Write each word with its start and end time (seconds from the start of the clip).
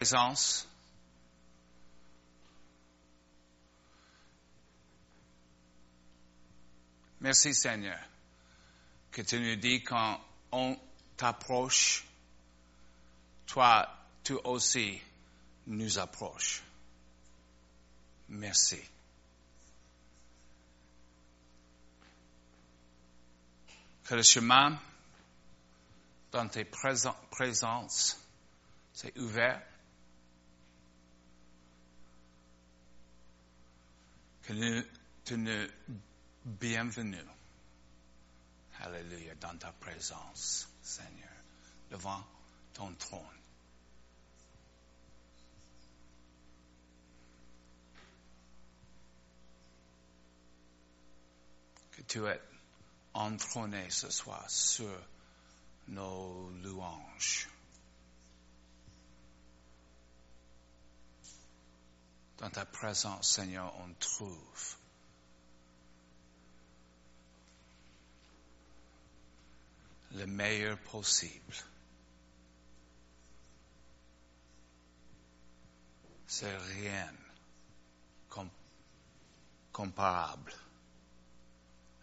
présence. 0.00 0.66
Merci 7.20 7.54
Seigneur 7.54 7.98
que 9.12 9.20
tu 9.20 9.38
nous 9.38 9.56
dis 9.56 9.82
quand 9.84 10.18
on 10.52 10.78
t'approche, 11.18 12.06
toi, 13.46 13.86
tu 14.24 14.32
aussi 14.44 14.98
nous 15.66 15.98
approches. 15.98 16.62
Merci. 18.30 18.80
Que 24.04 24.14
le 24.14 24.22
chemin 24.22 24.80
dans 26.32 26.48
tes 26.48 26.64
présences 26.64 28.18
s'est 28.94 29.18
ouvert. 29.18 29.60
Nous 34.52 34.82
bienvenue? 36.44 37.16
Alléluia, 38.80 39.34
dans 39.36 39.56
ta 39.56 39.70
présence, 39.70 40.68
Seigneur, 40.82 41.28
devant 41.88 42.24
ton 42.72 42.92
trône. 42.94 43.20
Que 51.92 52.02
tu 52.02 52.26
es 52.26 52.40
entrôné 53.14 53.88
ce 53.90 54.10
soir 54.10 54.50
sur 54.50 55.00
nos 55.86 56.50
louanges. 56.64 57.48
Dans 62.40 62.48
ta 62.48 62.64
présence, 62.64 63.34
Seigneur, 63.34 63.70
on 63.80 63.92
trouve 63.98 64.76
le 70.12 70.26
meilleur 70.26 70.78
possible. 70.78 71.54
C'est 76.26 76.56
rien 76.56 77.12
comparable 79.72 80.54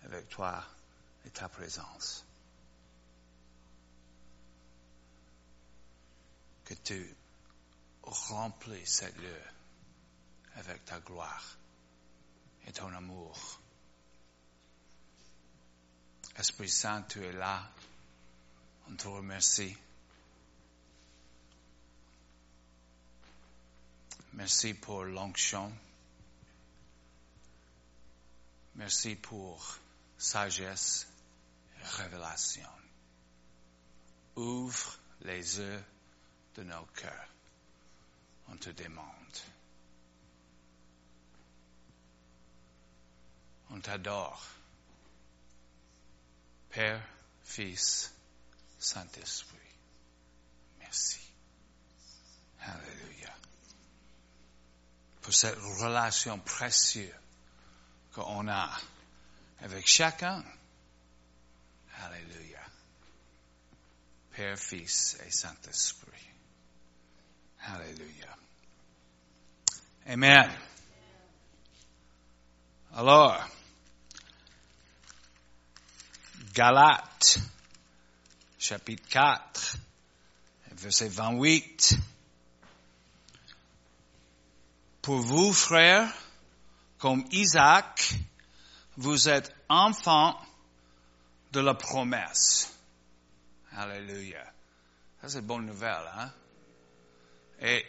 avec 0.03 0.29
toi 0.29 0.63
et 1.25 1.31
ta 1.31 1.49
présence. 1.49 2.23
Que 6.65 6.75
tu 6.75 7.15
remplis 8.03 8.85
cette 8.85 9.17
lieu 9.17 9.56
avec 10.57 10.85
ta 10.85 10.99
gloire 10.99 11.57
et 12.67 12.71
ton 12.71 12.93
amour. 12.93 13.59
Esprit 16.37 16.69
Saint, 16.69 17.03
tu 17.03 17.23
es 17.23 17.33
là 17.33 17.71
on 18.89 18.95
te 18.95 19.07
remercie. 19.07 19.75
Merci 24.33 24.73
pour 24.73 25.03
l'onction. 25.03 25.71
Merci 28.75 29.15
pour 29.15 29.77
sagesse 30.17 31.07
et 31.79 31.85
révélation. 32.01 32.69
Ouvre 34.35 34.99
les 35.21 35.57
yeux 35.57 35.83
de 36.55 36.63
nos 36.63 36.85
cœurs. 36.95 37.29
On 38.49 38.55
te 38.55 38.69
demande. 38.69 39.56
T'adore. 43.81 44.43
Père, 46.69 47.01
Fils, 47.43 48.13
Saint-Esprit. 48.77 49.57
Merci. 50.79 51.19
Alléluia. 52.61 53.33
Pour 55.21 55.33
cette 55.33 55.57
relation 55.57 56.39
précieuse 56.39 57.13
qu'on 58.13 58.47
a 58.47 58.77
avec 59.61 59.87
chacun. 59.87 60.43
Alléluia. 62.03 62.61
Père, 64.31 64.57
Fils 64.57 65.17
et 65.25 65.31
Saint-Esprit. 65.31 66.27
Alléluia. 67.61 68.37
Amen. 70.07 70.51
Alors, 72.93 73.47
Galates 76.57 77.37
chapitre 78.57 79.07
4, 79.09 79.77
verset 80.71 81.07
28. 81.07 81.99
Pour 85.03 85.19
vous, 85.19 85.53
frères, 85.53 86.11
comme 86.97 87.23
Isaac, 87.31 88.15
vous 88.95 89.29
êtes 89.29 89.55
enfants 89.69 90.35
de 91.51 91.59
la 91.59 91.75
promesse. 91.75 92.75
Alléluia. 93.73 94.43
Ça, 95.21 95.29
c'est 95.29 95.45
bonne 95.45 95.67
nouvelle, 95.67 96.09
hein? 96.15 96.33
Et 97.61 97.85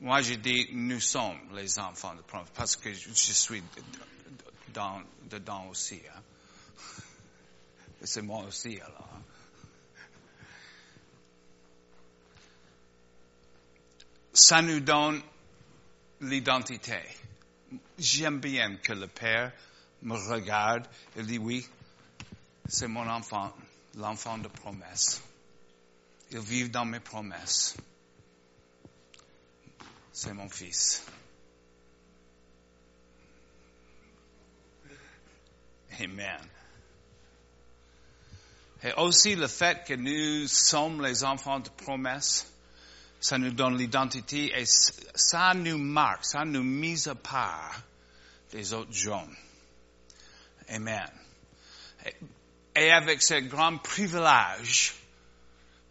moi, 0.00 0.20
je 0.20 0.34
dis, 0.34 0.68
nous 0.72 1.00
sommes 1.00 1.54
les 1.54 1.78
enfants 1.78 2.12
de 2.12 2.18
la 2.18 2.24
promesse, 2.24 2.50
parce 2.54 2.76
que 2.76 2.92
je 2.92 3.32
suis 3.32 3.64
dans, 4.74 5.00
dedans 5.30 5.68
aussi, 5.68 6.02
hein? 6.14 6.20
C'est 8.02 8.22
moi 8.22 8.44
aussi, 8.44 8.80
alors. 8.80 9.08
Hein? 9.14 9.22
ça 14.36 14.60
nous 14.60 14.80
donne 14.80 15.22
l'identité. 16.20 17.00
J'aime 17.98 18.38
bien 18.38 18.76
que 18.76 18.92
le 18.92 19.06
Père 19.06 19.52
me 20.02 20.14
regarde 20.14 20.86
et 21.16 21.22
dit 21.22 21.38
oui, 21.38 21.66
c'est 22.68 22.86
mon 22.86 23.08
enfant, 23.08 23.54
l'enfant 23.96 24.36
de 24.36 24.48
promesse. 24.48 25.22
Il 26.30 26.40
vit 26.40 26.68
dans 26.68 26.84
mes 26.84 27.00
promesses. 27.00 27.76
C'est 30.12 30.34
mon 30.34 30.48
fils. 30.48 31.02
Amen. 35.98 36.55
Et 38.86 38.92
aussi 38.96 39.34
le 39.34 39.48
fait 39.48 39.84
que 39.84 39.94
nous 39.94 40.46
sommes 40.48 41.02
les 41.02 41.24
enfants 41.24 41.60
de 41.60 41.68
promesse 41.68 42.46
ça 43.20 43.38
nous 43.38 43.50
donne 43.50 43.76
l'identité 43.76 44.52
et 44.56 44.64
ça 44.66 45.54
nous 45.54 45.78
marque, 45.78 46.24
ça 46.24 46.44
nous 46.44 46.62
mise 46.62 47.08
à 47.08 47.14
part 47.14 47.82
des 48.52 48.72
autres 48.72 48.92
gens. 48.92 49.26
Amen. 50.68 51.10
Et 52.74 52.92
avec 52.92 53.22
ce 53.22 53.34
grand 53.40 53.78
privilège 53.78 54.94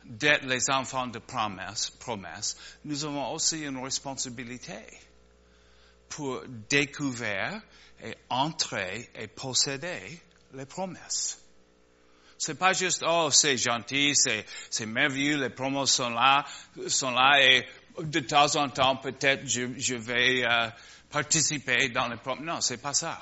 d'être 0.06 0.46
les 0.46 0.70
enfants 0.70 1.08
de 1.08 1.20
promesse, 1.20 1.90
promesse, 1.90 2.56
nous 2.86 3.04
avons 3.04 3.34
aussi 3.34 3.64
une 3.64 3.84
responsabilité 3.84 4.80
pour 6.10 6.44
découvrir 6.70 7.62
et 8.04 8.16
entrer 8.30 9.10
et 9.16 9.28
posséder 9.28 10.22
les 10.54 10.66
promesses. 10.66 11.45
C'est 12.38 12.56
pas 12.56 12.74
juste, 12.74 13.04
oh, 13.08 13.30
c'est 13.32 13.58
gentil, 13.58 14.14
c'est, 14.16 14.46
c'est 14.70 14.86
merveilleux, 14.86 15.38
les 15.38 15.50
promos 15.50 15.86
sont 15.86 16.10
là, 16.10 16.46
sont 16.88 17.12
là 17.12 17.40
et 17.42 17.66
de 18.00 18.20
temps 18.20 18.56
en 18.58 18.70
temps, 18.70 18.98
peut-être, 18.98 19.48
je, 19.48 19.78
je 19.78 19.96
vais 19.96 20.46
euh, 20.46 20.70
participer 21.10 21.90
dans 21.90 22.10
les 22.10 22.18
promos. 22.18 22.44
Non, 22.44 22.62
c'est 22.62 22.82
pas 22.82 22.94
ça. 22.94 23.22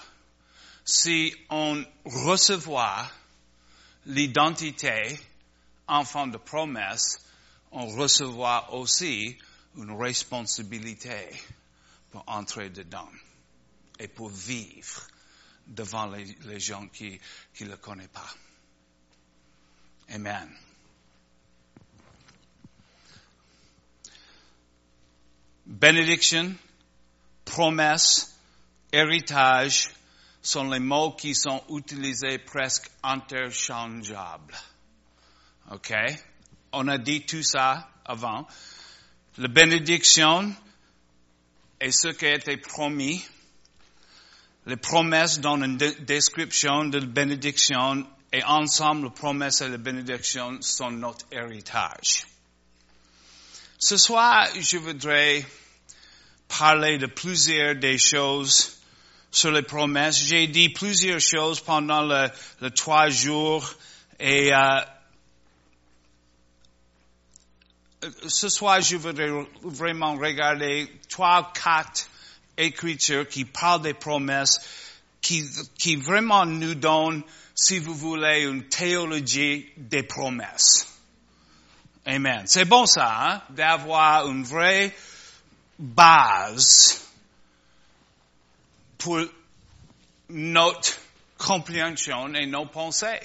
Si 0.83 1.33
on 1.49 1.83
reçoit 2.05 3.09
l'identité 4.07 5.19
enfant 5.87 6.27
de 6.27 6.37
promesse, 6.37 7.23
on 7.71 7.87
reçoit 7.87 8.73
aussi 8.73 9.37
une 9.75 9.91
responsabilité 9.91 11.29
pour 12.11 12.23
entrer 12.27 12.69
dedans 12.69 13.09
et 13.99 14.07
pour 14.07 14.29
vivre 14.29 15.07
devant 15.67 16.07
les, 16.07 16.25
les 16.45 16.59
gens 16.59 16.87
qui 16.87 17.19
ne 17.61 17.69
le 17.69 17.77
connaissent 17.77 18.07
pas. 18.07 18.29
Amen. 20.09 20.49
Bénédiction, 25.65 26.55
promesse, 27.45 28.37
héritage 28.91 29.89
sont 30.41 30.69
les 30.69 30.79
mots 30.79 31.11
qui 31.11 31.33
sont 31.33 31.63
utilisés 31.69 32.37
presque 32.37 32.89
interchangeables. 33.01 34.57
OK? 35.71 35.93
On 36.73 36.87
a 36.87 36.97
dit 36.97 37.25
tout 37.25 37.43
ça 37.43 37.89
avant. 38.05 38.45
la 39.37 39.47
bénédiction 39.47 40.53
et 41.79 41.91
ce 41.91 42.09
qui 42.09 42.25
a 42.25 42.35
été 42.35 42.57
promis. 42.57 43.25
Les 44.65 44.77
promesses 44.77 45.39
donnent 45.39 45.63
une 45.63 45.77
description 45.77 46.85
de 46.85 46.99
la 46.99 47.05
bénédiction 47.05 48.07
et 48.33 48.43
ensemble, 48.43 49.05
les 49.05 49.11
promesses 49.11 49.61
et 49.61 49.69
la 49.69 49.77
bénédiction 49.77 50.57
sont 50.61 50.91
notre 50.91 51.25
héritage. 51.31 52.25
Ce 53.77 53.95
soir, 53.95 54.47
je 54.59 54.77
voudrais 54.77 55.45
parler 56.47 56.97
de 56.97 57.05
plusieurs 57.05 57.75
des 57.75 57.97
choses 57.97 58.77
sur 59.29 59.51
les 59.51 59.61
promesses. 59.61 60.17
J'ai 60.17 60.47
dit 60.47 60.69
plusieurs 60.69 61.19
choses 61.19 61.59
pendant 61.59 62.01
le, 62.01 62.27
le 62.61 62.71
trois 62.71 63.09
jours 63.09 63.71
et 64.19 64.53
euh, 64.53 64.81
ce 68.27 68.49
soir, 68.49 68.81
je 68.81 68.95
voudrais 68.97 69.29
vraiment 69.61 70.15
regarder 70.15 70.89
trois, 71.09 71.51
quatre 71.53 72.07
écritures 72.57 73.27
qui 73.27 73.45
parlent 73.45 73.81
des 73.81 73.93
promesses, 73.93 74.59
qui, 75.21 75.43
qui 75.77 75.95
vraiment 75.95 76.45
nous 76.45 76.75
donnent, 76.75 77.23
si 77.55 77.79
vous 77.79 77.93
voulez, 77.93 78.43
une 78.43 78.67
théologie 78.67 79.71
des 79.77 80.03
promesses. 80.03 80.87
Amen. 82.05 82.43
C'est 82.47 82.65
bon 82.65 82.85
ça, 82.85 83.31
hein, 83.31 83.41
d'avoir 83.49 84.27
une 84.27 84.43
vraie 84.43 84.93
base 85.79 87.01
pour 88.97 89.21
notre 90.29 90.97
compréhension 91.37 92.33
et 92.33 92.45
nos 92.45 92.65
pensées. 92.65 93.19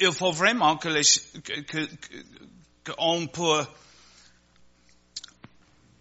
Il 0.00 0.12
faut 0.12 0.32
vraiment 0.32 0.76
que, 0.76 0.88
les, 0.88 1.62
que, 1.62 1.88
qu'on 2.84 3.26
peut 3.26 3.66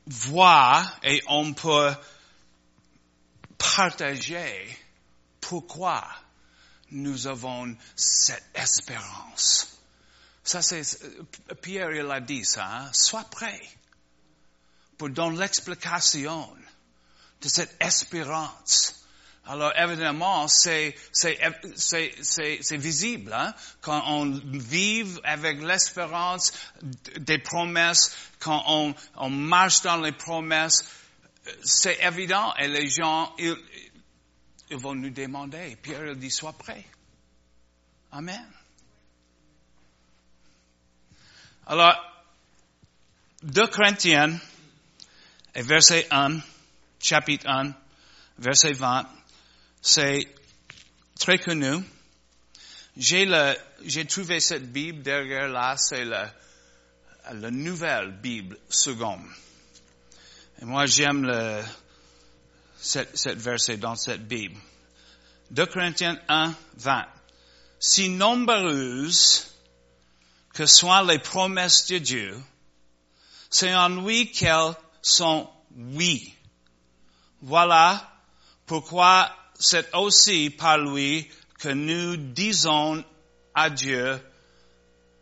voir 0.08 1.00
et 1.04 1.22
on 1.28 1.54
peut 1.54 1.94
partager 3.58 4.78
pourquoi 5.42 6.04
nous 6.92 7.28
avons 7.28 7.76
cette 7.96 8.44
espérance. 8.54 9.80
Ça 10.44 10.62
c'est, 10.62 10.84
Pierre 11.62 11.92
il 11.92 12.10
a 12.10 12.22
dit 12.22 12.46
ça, 12.46 12.66
hein? 12.66 12.90
sois 12.94 13.26
prêt 13.26 13.62
pour 14.98 15.10
donner 15.10 15.38
l'explication 15.38 16.50
de 17.42 17.48
cette 17.50 17.76
espérance 17.82 18.98
alors 19.50 19.72
évidemment, 19.78 20.48
c'est 20.48 20.94
c'est 21.12 21.40
c'est 21.76 22.14
c'est 22.62 22.78
visible 22.78 23.32
hein? 23.34 23.54
quand 23.82 24.04
on 24.08 24.42
vit 24.44 25.06
avec 25.24 25.62
l'espérance 25.62 26.52
des 27.18 27.38
promesses, 27.38 28.16
quand 28.40 28.62
on 28.68 28.94
on 29.16 29.30
marche 29.30 29.82
dans 29.84 29.98
les 29.98 30.12
promesses, 30.12 30.86
c'est 31.64 31.98
évident 32.04 32.54
et 32.56 32.68
les 32.68 32.90
gens 32.90 33.34
ils, 33.40 33.56
ils 34.70 34.78
vont 34.78 34.96
nous 34.96 35.10
demander. 35.10 35.76
Pierre 35.82 36.08
il 36.08 36.20
dit 36.20 36.32
sois 36.32 36.54
prêt. 36.54 36.86
Amen. 38.12 38.46
Alors, 41.66 41.96
2 43.44 43.68
Corinthiens, 43.68 44.40
verset 45.56 46.08
1, 46.10 46.40
chapitre 47.00 47.48
1, 47.48 47.74
verset 48.40 48.74
20, 48.74 49.08
c'est 49.82 50.28
très 51.20 51.38
connu. 51.38 51.84
J'ai 52.96 54.06
trouvé 54.08 54.40
cette 54.40 54.72
Bible 54.72 55.04
derrière 55.04 55.50
là, 55.50 55.76
c'est 55.78 56.06
la, 56.06 56.34
la 57.34 57.52
nouvelle 57.52 58.12
Bible 58.12 58.58
seconde. 58.70 59.26
Et 60.62 60.66
moi, 60.66 60.86
j'aime 60.86 61.26
le, 61.26 61.62
cette, 62.80 63.18
cette 63.18 63.40
verset 63.40 63.78
dans 63.78 63.96
cette 63.96 64.28
Bible. 64.28 64.58
2 65.52 65.66
Corinthiens 65.68 66.20
1, 66.28 66.54
20. 66.78 67.06
Si 67.80 68.10
nombreuses 68.10 69.48
que 70.54 70.66
soient 70.66 71.04
les 71.04 71.20
promesses 71.20 71.88
de 71.88 72.00
Dieu, 72.00 72.44
c'est 73.50 73.74
en 73.74 73.90
lui 73.90 74.32
qu'elles 74.32 74.74
sont 75.02 75.50
oui. 75.76 76.34
Voilà 77.42 78.12
pourquoi 78.66 79.32
c'est 79.60 79.94
aussi 79.96 80.50
par 80.50 80.78
lui 80.78 81.30
que 81.60 81.70
nous 81.70 82.18
disons 82.18 83.04
à 83.54 83.70
Dieu 83.70 84.20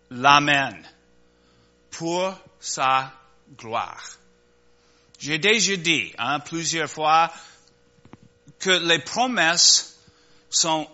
l'Amen 0.09 0.81
pour 1.91 2.33
sa 2.59 3.13
gloire. 3.57 4.03
J'ai 5.25 5.39
déjà 5.39 5.75
dit 5.75 6.13
hein, 6.19 6.39
plusieurs 6.39 6.87
fois 6.87 7.33
que 8.59 8.69
les 8.69 8.99
promesses 8.99 9.97
sont 10.51 10.87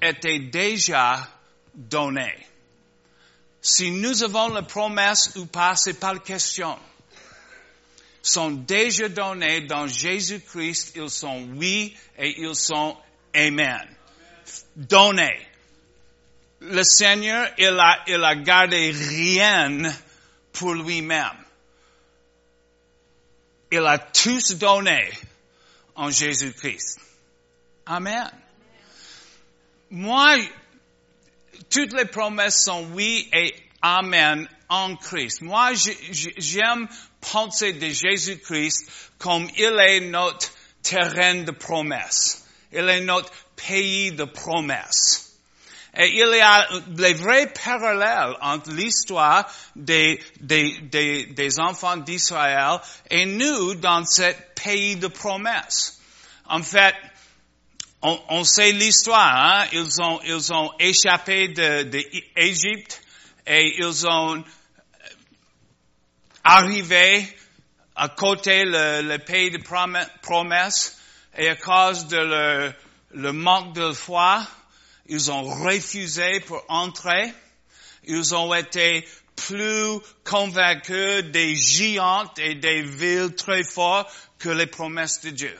étaient 0.00 0.38
déjà 0.38 1.28
données. 1.74 2.38
Si 3.60 3.90
nous 3.90 4.22
avons 4.22 4.50
la 4.50 4.62
promesse 4.62 5.34
ou 5.34 5.46
pas, 5.46 5.74
c'est 5.74 5.98
pas 5.98 6.12
la 6.12 6.20
question 6.20 6.78
sont 8.22 8.52
déjà 8.52 9.08
donnés 9.08 9.62
dans 9.62 9.88
Jésus-Christ, 9.88 10.92
ils 10.94 11.10
sont 11.10 11.48
oui 11.56 11.96
et 12.16 12.40
ils 12.40 12.54
sont 12.54 12.96
amen. 13.34 13.88
Donnés. 14.76 15.48
Le 16.60 16.84
Seigneur, 16.84 17.48
il 17.58 17.76
a, 17.76 18.04
il 18.06 18.22
a 18.22 18.36
gardé 18.36 18.92
rien 18.92 19.92
pour 20.52 20.74
lui-même. 20.74 21.41
Il 23.74 23.86
a 23.86 23.98
tous 23.98 24.56
donné 24.56 25.10
en 25.94 26.10
Jésus-Christ. 26.10 27.00
Amen. 27.86 28.30
Moi, 29.88 30.36
toutes 31.70 31.94
les 31.94 32.04
promesses 32.04 32.64
sont 32.64 32.90
oui 32.92 33.30
et 33.32 33.54
amen 33.80 34.46
en 34.68 34.94
Christ. 34.96 35.40
Moi, 35.40 35.72
j'aime 35.72 36.86
penser 37.32 37.72
de 37.72 37.88
Jésus-Christ 37.88 38.90
comme 39.16 39.48
il 39.56 39.80
est 39.80 40.00
notre 40.00 40.52
terrain 40.82 41.42
de 41.42 41.52
promesse. 41.52 42.46
Il 42.72 42.86
est 42.90 43.00
notre 43.00 43.32
pays 43.56 44.12
de 44.12 44.24
promesse. 44.24 45.31
Et 45.94 46.08
il 46.08 46.36
y 46.36 46.40
a 46.40 46.68
les 46.96 47.12
vrais 47.12 47.52
parallèles 47.52 48.34
entre 48.40 48.70
l'histoire 48.70 49.46
des, 49.76 50.20
des, 50.40 51.60
enfants 51.60 51.98
d'Israël 51.98 52.80
et 53.10 53.26
nous 53.26 53.74
dans 53.74 54.04
ce 54.06 54.32
pays 54.54 54.96
de 54.96 55.08
promesse. 55.08 56.00
En 56.46 56.62
fait, 56.62 56.94
on, 58.00 58.42
sait 58.44 58.72
l'histoire. 58.72 59.36
Hein? 59.36 59.66
Ils 59.72 60.00
ont 60.00 60.20
ils 60.24 60.52
ont 60.52 60.72
échappé 60.78 61.48
de 61.48 61.82
d'Égypte 61.82 63.02
et 63.46 63.74
ils 63.78 64.06
ont 64.06 64.42
arrivé 66.42 67.28
à 67.94 68.08
côté 68.08 68.64
le, 68.64 69.18
pays 69.18 69.50
de 69.50 69.62
promesse 70.22 70.98
et 71.36 71.48
à 71.48 71.56
cause 71.56 72.06
de 72.06 72.16
le, 72.16 72.72
le 73.12 73.32
manque 73.32 73.74
de 73.74 73.92
foi, 73.92 74.42
ils 75.06 75.30
ont 75.30 75.42
refusé 75.42 76.40
pour 76.40 76.64
entrer. 76.68 77.32
Ils 78.04 78.34
ont 78.34 78.52
été 78.54 79.06
plus 79.36 79.98
convaincus 80.24 81.24
des 81.24 81.54
géantes 81.54 82.38
et 82.38 82.54
des 82.54 82.82
villes 82.82 83.34
très 83.34 83.64
fortes 83.64 84.12
que 84.38 84.48
les 84.48 84.66
promesses 84.66 85.20
de 85.20 85.30
Dieu. 85.30 85.58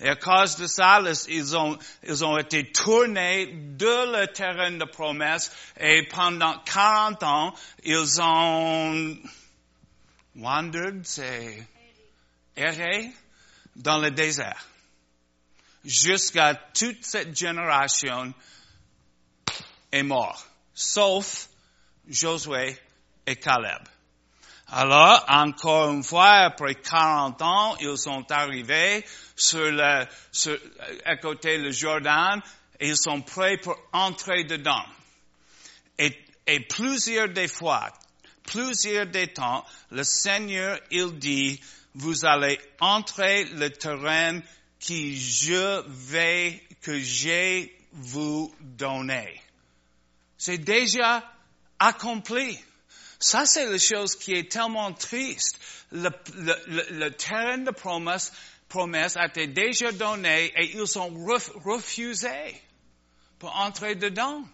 Et 0.00 0.08
à 0.08 0.16
cause 0.16 0.56
de 0.56 0.66
ça, 0.66 1.00
ils 1.28 1.56
ont, 1.56 1.78
ils 2.06 2.24
ont 2.24 2.36
été 2.36 2.70
tournés 2.72 3.46
de 3.46 4.20
le 4.20 4.26
terrain 4.26 4.72
de 4.72 4.84
promesse 4.84 5.52
et 5.78 6.02
pendant 6.08 6.58
40 6.64 7.22
ans, 7.22 7.54
ils 7.84 8.20
ont 8.20 9.16
wandered, 10.36 11.02
c'est 11.04 11.66
erré 12.56 13.10
dans 13.76 13.98
le 13.98 14.10
désert. 14.10 14.66
Jusqu'à 15.84 16.54
toute 16.54 17.04
cette 17.04 17.36
génération 17.36 18.34
mort. 20.02 20.44
Sauf 20.74 21.48
Josué 22.08 22.76
et 23.26 23.36
Caleb. 23.36 23.82
Alors, 24.68 25.24
encore 25.28 25.92
une 25.92 26.02
fois, 26.02 26.46
après 26.46 26.74
40 26.74 27.42
ans, 27.42 27.76
ils 27.80 27.96
sont 27.96 28.30
arrivés 28.32 29.04
sur 29.36 29.70
le, 29.70 30.06
à 31.04 31.16
côté 31.16 31.58
du 31.58 31.72
Jordan 31.72 32.40
et 32.80 32.88
ils 32.88 32.96
sont 32.96 33.20
prêts 33.20 33.58
pour 33.58 33.76
entrer 33.92 34.44
dedans. 34.44 34.84
Et, 35.98 36.18
et 36.46 36.60
plusieurs 36.60 37.28
des 37.28 37.46
fois, 37.46 37.92
plusieurs 38.44 39.06
des 39.06 39.28
temps, 39.28 39.64
le 39.90 40.02
Seigneur, 40.02 40.78
il 40.90 41.18
dit, 41.18 41.60
vous 41.94 42.24
allez 42.24 42.58
entrer 42.80 43.44
le 43.44 43.70
terrain 43.70 44.40
qui 44.80 45.16
je 45.16 45.82
vais, 45.86 46.62
que 46.82 46.98
j'ai 46.98 47.76
vous 47.92 48.52
donné. 48.60 49.40
C'est 50.38 50.58
déjà 50.58 51.24
accompli. 51.78 52.58
Ça, 53.18 53.46
c'est 53.46 53.66
la 53.66 53.78
chose 53.78 54.16
qui 54.16 54.32
est 54.32 54.50
tellement 54.50 54.92
triste. 54.92 55.58
Le, 55.92 56.10
le, 56.34 56.86
le, 56.90 57.10
terrain 57.10 57.58
de 57.58 57.70
promesse, 57.70 58.32
promesse 58.68 59.16
a 59.16 59.26
été 59.26 59.46
déjà 59.46 59.92
donné 59.92 60.52
et 60.56 60.72
ils 60.74 60.98
ont 60.98 61.10
ref, 61.24 61.50
refusé 61.54 62.60
pour 63.38 63.54
entrer 63.56 63.94
dedans. 63.94 64.44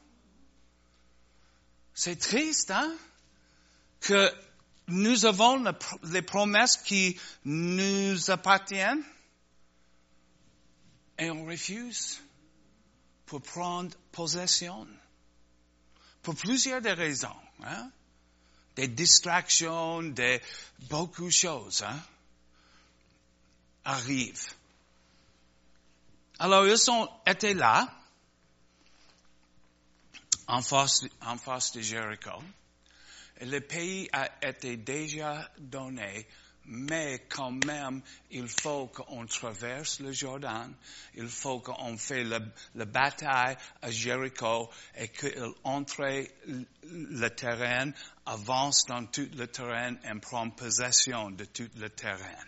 C'est 1.94 2.18
triste, 2.18 2.70
hein? 2.70 2.94
Que 4.00 4.32
nous 4.88 5.24
avons 5.24 5.64
les 6.04 6.22
promesses 6.22 6.76
qui 6.76 7.18
nous 7.44 8.30
appartiennent 8.30 9.04
et 11.18 11.30
on 11.30 11.44
refuse 11.44 12.20
pour 13.26 13.42
prendre 13.42 13.94
possession. 14.10 14.86
Pour 16.22 16.34
plusieurs 16.34 16.80
des 16.80 16.92
raisons. 16.92 17.36
Hein? 17.64 17.90
Des 18.76 18.88
distractions, 18.88 20.02
des 20.02 20.40
beaucoup 20.88 21.26
de 21.26 21.30
choses 21.30 21.82
hein? 21.82 22.00
arrivent. 23.84 24.54
Alors 26.38 26.66
ils 26.66 26.90
ont 26.90 27.08
été 27.26 27.54
là, 27.54 27.86
en 30.46 30.62
face, 30.62 31.04
en 31.20 31.36
face 31.36 31.72
de 31.72 31.80
Jéricho. 31.80 32.42
Et 33.38 33.46
le 33.46 33.60
pays 33.60 34.08
a 34.12 34.28
été 34.46 34.76
déjà 34.76 35.50
donné, 35.58 36.26
mais 36.70 37.26
quand 37.28 37.64
même, 37.66 38.00
il 38.30 38.48
faut 38.48 38.86
qu'on 38.86 39.26
traverse 39.26 39.98
le 39.98 40.12
Jordan, 40.12 40.72
il 41.16 41.28
faut 41.28 41.58
qu'on 41.58 41.96
fait 41.98 42.22
la, 42.22 42.40
bataille 42.84 43.56
à 43.82 43.90
Jéricho 43.90 44.70
et 44.96 45.08
qu'il 45.08 45.34
entre 45.64 46.26
le 46.84 47.28
terrain, 47.30 47.90
avance 48.24 48.86
dans 48.86 49.04
tout 49.06 49.28
le 49.36 49.48
terrain 49.48 49.96
et 50.04 50.20
prend 50.20 50.48
possession 50.50 51.32
de 51.32 51.44
tout 51.44 51.68
le 51.76 51.90
terrain. 51.90 52.46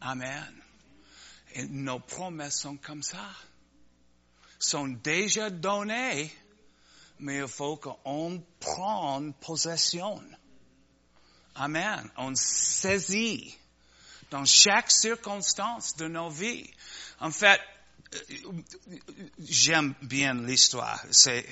Amen. 0.00 0.52
Et 1.54 1.66
nos 1.68 2.00
promesses 2.00 2.60
sont 2.60 2.76
comme 2.76 3.02
ça. 3.02 3.30
Sont 4.58 4.88
déjà 4.88 5.50
données 5.50 6.32
mais 7.22 7.38
il 7.38 7.46
faut 7.48 7.76
qu'on 7.76 8.42
prenne 8.58 9.32
possession. 9.34 10.20
Amen. 11.54 12.10
On 12.16 12.34
saisit 12.34 13.56
dans 14.30 14.44
chaque 14.44 14.90
circonstance 14.90 15.96
de 15.96 16.08
nos 16.08 16.30
vies. 16.30 16.68
En 17.20 17.30
fait, 17.30 17.60
j'aime 19.38 19.94
bien 20.02 20.34
l'histoire. 20.34 21.00
C'est, 21.10 21.46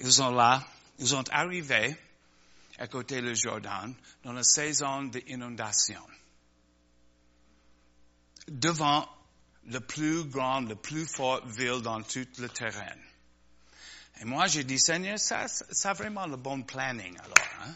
ils 0.00 0.12
sont 0.12 0.32
là, 0.32 0.66
ils 0.98 1.08
sont 1.08 1.24
arrivés 1.30 1.96
à 2.78 2.88
côté 2.88 3.22
du 3.22 3.36
Jordan 3.36 3.94
dans 4.24 4.32
la 4.32 4.42
saison 4.42 5.04
d'inondation. 5.04 6.02
Devant 8.48 9.08
le 9.66 9.80
plus 9.80 10.24
grand, 10.24 10.60
le 10.60 10.74
plus 10.74 11.06
fort 11.06 11.46
ville 11.46 11.80
dans 11.82 12.02
tout 12.02 12.26
le 12.38 12.48
terrain. 12.48 12.96
Et 14.20 14.24
moi, 14.24 14.46
j'ai 14.46 14.64
dit, 14.64 14.78
Seigneur, 14.78 15.18
ça, 15.18 15.48
ça 15.48 15.92
vraiment 15.92 16.26
le 16.26 16.36
bon 16.36 16.62
planning, 16.62 17.16
alors. 17.18 17.48
Hein? 17.62 17.74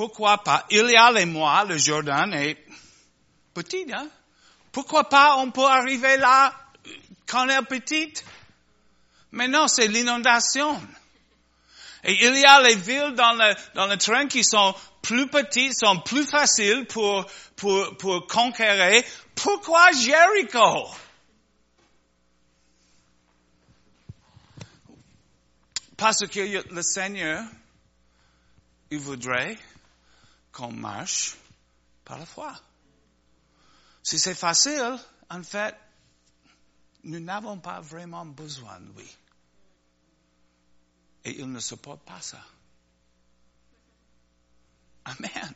Pourquoi 0.00 0.38
pas? 0.38 0.64
Il 0.70 0.88
y 0.88 0.96
a 0.96 1.12
les 1.12 1.26
mois, 1.26 1.62
le 1.64 1.76
Jordan 1.76 2.32
est 2.32 2.56
petit, 3.52 3.84
hein? 3.92 4.08
Pourquoi 4.72 5.10
pas 5.10 5.36
on 5.36 5.50
peut 5.50 5.66
arriver 5.66 6.16
là 6.16 6.54
quand 7.26 7.44
on 7.44 7.50
est 7.50 7.62
petit? 7.66 8.10
Mais 9.32 9.46
non, 9.46 9.68
c'est 9.68 9.88
l'inondation. 9.88 10.80
Et 12.02 12.14
il 12.14 12.34
y 12.34 12.44
a 12.46 12.62
les 12.62 12.76
villes 12.76 13.12
dans 13.14 13.32
le, 13.32 13.54
dans 13.74 13.94
train 13.98 14.26
qui 14.26 14.42
sont 14.42 14.74
plus 15.02 15.26
petites, 15.28 15.78
sont 15.78 16.00
plus 16.00 16.24
faciles 16.24 16.86
pour, 16.86 17.26
pour, 17.56 18.26
conquérir. 18.26 19.02
Pourquoi 19.34 19.92
Jericho? 19.92 20.88
Parce 25.98 26.26
que 26.26 26.74
le 26.74 26.82
Seigneur, 26.82 27.44
il 28.90 28.98
voudrait 28.98 29.58
qu'on 30.60 30.72
marche 30.72 31.36
par 32.04 32.18
la 32.18 32.26
foi. 32.26 32.54
Si 34.02 34.18
c'est 34.18 34.34
facile, 34.34 34.98
en 35.30 35.42
fait, 35.42 35.74
nous 37.04 37.20
n'avons 37.20 37.58
pas 37.58 37.80
vraiment 37.80 38.26
besoin 38.26 38.78
de 38.78 38.92
lui. 38.98 39.16
Et 41.24 41.40
il 41.40 41.50
ne 41.50 41.60
supporte 41.60 42.02
pas 42.02 42.20
ça. 42.20 42.44
Amen. 45.06 45.54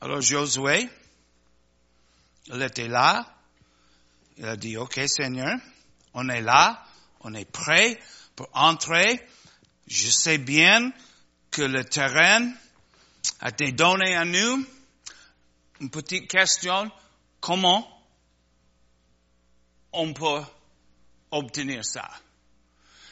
Alors 0.00 0.20
Josué, 0.20 0.88
il 2.46 2.62
était 2.62 2.88
là, 2.88 3.26
il 4.36 4.44
a 4.46 4.56
dit, 4.56 4.76
OK 4.76 5.00
Seigneur, 5.08 5.58
on 6.14 6.28
est 6.28 6.40
là, 6.40 6.84
on 7.22 7.34
est 7.34 7.50
prêt 7.50 8.00
pour 8.36 8.48
entrer. 8.52 9.26
Je 9.90 10.08
sais 10.08 10.38
bien 10.38 10.92
que 11.50 11.62
le 11.62 11.84
terrain 11.84 12.50
a 13.40 13.50
été 13.50 13.72
donné 13.72 14.14
à 14.14 14.24
nous. 14.24 14.64
Une 15.80 15.90
petite 15.90 16.30
question, 16.30 16.90
comment 17.40 17.86
on 19.92 20.14
peut 20.14 20.42
obtenir 21.30 21.84
ça? 21.84 22.08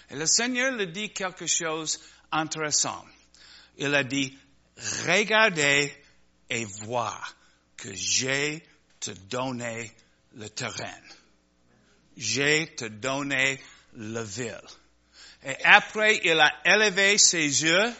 Et 0.08 0.16
le 0.16 0.26
Seigneur 0.26 0.72
le 0.72 0.86
dit 0.86 1.12
quelque 1.12 1.46
chose 1.46 2.00
d'intéressant. 2.32 3.04
Il 3.76 3.94
a 3.94 4.04
dit, 4.04 4.38
regardez 5.06 5.94
et 6.48 6.64
voir 6.64 7.36
que 7.76 7.92
j'ai 7.92 8.62
te 9.00 9.10
donné 9.10 9.92
le 10.34 10.48
terrain 10.48 11.02
j'ai 12.18 12.74
te 12.74 12.84
donné 12.84 13.60
le 13.94 14.22
ville. 14.22 14.60
Et 15.44 15.56
après, 15.64 16.20
il 16.24 16.38
a 16.40 16.52
élevé 16.64 17.16
ses 17.18 17.62
yeux 17.62 17.92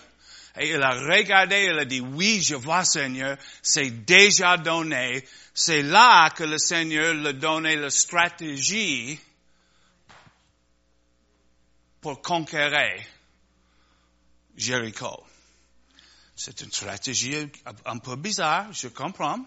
et 0.59 0.71
il 0.71 0.83
a 0.83 0.91
regardé, 0.91 1.67
il 1.71 1.79
a 1.79 1.85
dit, 1.85 2.01
oui, 2.01 2.43
je 2.43 2.57
vois 2.57 2.85
Seigneur, 2.85 3.37
c'est 3.63 3.91
déjà 4.05 4.57
donné. 4.57 5.25
C'est 5.55 5.83
là 5.83 6.31
que 6.31 6.45
le 6.45 6.59
Seigneur 6.59 7.15
lui 7.15 7.29
a 7.29 7.33
donné 7.33 7.77
la 7.77 7.91
stratégie 7.91 9.19
pour 12.01 12.21
conquérir 12.23 13.05
Jéricho. 14.57 15.25
C'est 16.35 16.61
une 16.61 16.73
stratégie 16.73 17.51
un 17.85 17.99
peu 17.99 18.17
bizarre, 18.17 18.73
je 18.73 18.89
comprends. 18.89 19.45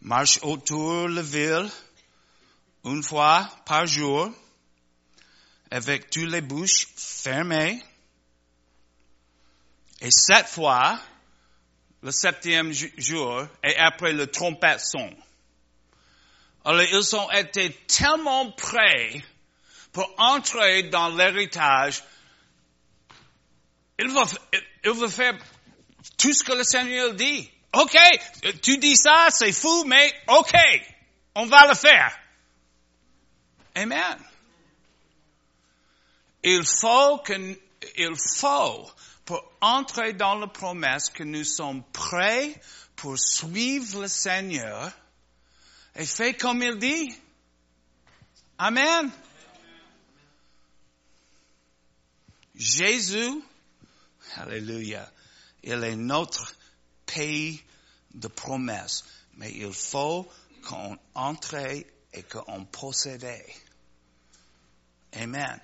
Marche 0.00 0.38
autour 0.42 1.08
de 1.08 1.16
la 1.16 1.22
ville, 1.22 1.70
une 2.84 3.02
fois 3.02 3.48
par 3.64 3.86
jour, 3.86 4.30
avec 5.70 6.10
toutes 6.10 6.30
les 6.30 6.40
bouches 6.40 6.88
fermées. 6.96 7.82
Et 10.00 10.10
cette 10.10 10.46
fois, 10.46 11.00
le 12.02 12.10
septième 12.10 12.72
jour, 12.72 13.46
et 13.64 13.76
après 13.76 14.12
le 14.12 14.26
trompette 14.26 14.80
son. 14.80 15.10
Alors 16.64 16.82
ils 16.82 17.16
ont 17.16 17.30
été 17.30 17.72
tellement 17.86 18.50
prêts 18.52 19.22
pour 19.92 20.12
entrer 20.18 20.84
dans 20.84 21.08
l'héritage. 21.08 22.02
Ils 23.98 24.10
vont, 24.10 24.24
ils 24.84 25.08
faire 25.08 25.38
tout 26.18 26.32
ce 26.32 26.44
que 26.44 26.52
le 26.52 26.64
Seigneur 26.64 27.14
dit. 27.14 27.50
OK, 27.72 27.96
tu 28.62 28.78
dis 28.78 28.96
ça, 28.96 29.28
c'est 29.30 29.52
fou, 29.52 29.84
mais 29.86 30.12
OK, 30.28 30.54
on 31.34 31.46
va 31.46 31.68
le 31.68 31.74
faire. 31.74 32.16
Amen. 33.74 34.16
Il 36.42 36.64
faut 36.64 37.18
que, 37.18 37.58
il 37.96 38.16
faut, 38.36 38.90
pour 39.24 39.52
entrer 39.60 40.12
dans 40.12 40.36
la 40.36 40.46
promesse, 40.46 41.10
que 41.10 41.24
nous 41.24 41.44
sommes 41.44 41.82
prêts 41.92 42.60
pour 42.94 43.18
suivre 43.18 44.02
le 44.02 44.08
Seigneur 44.08 44.92
et 45.94 46.06
faire 46.06 46.36
comme 46.36 46.62
il 46.62 46.78
dit. 46.78 47.14
Amen. 48.58 49.10
Jésus, 52.54 53.42
Alléluia, 54.36 55.10
il 55.62 55.84
est 55.84 55.96
notre 55.96 56.54
pays 57.04 57.62
de 58.14 58.28
promesse, 58.28 59.04
mais 59.36 59.52
il 59.52 59.72
faut 59.72 60.28
qu'on 60.66 60.98
entre 61.14 61.56
et 62.12 62.22
qu'on 62.22 62.64
possède. 62.64 63.26
Amen. 65.12 65.60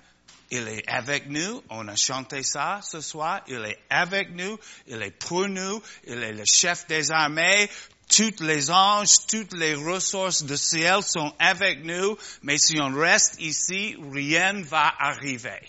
Il 0.51 0.67
est 0.67 0.87
avec 0.87 1.27
nous. 1.29 1.63
On 1.69 1.87
a 1.87 1.95
chanté 1.95 2.43
ça 2.43 2.79
ce 2.83 3.01
soir. 3.01 3.41
Il 3.47 3.63
est 3.65 3.79
avec 3.89 4.31
nous. 4.31 4.59
Il 4.87 5.01
est 5.01 5.11
pour 5.11 5.47
nous. 5.47 5.81
Il 6.05 6.21
est 6.21 6.33
le 6.33 6.45
chef 6.45 6.87
des 6.87 7.11
armées. 7.11 7.69
toutes 8.07 8.41
les 8.41 8.69
anges, 8.69 9.25
toutes 9.27 9.53
les 9.53 9.73
ressources 9.73 10.43
du 10.43 10.57
ciel 10.57 11.01
sont 11.01 11.33
avec 11.39 11.83
nous, 11.83 12.17
mais 12.43 12.57
si 12.57 12.79
on 12.79 12.93
reste 12.93 13.39
ici, 13.39 13.95
rien 14.11 14.61
va 14.61 14.93
arriver. 14.99 15.67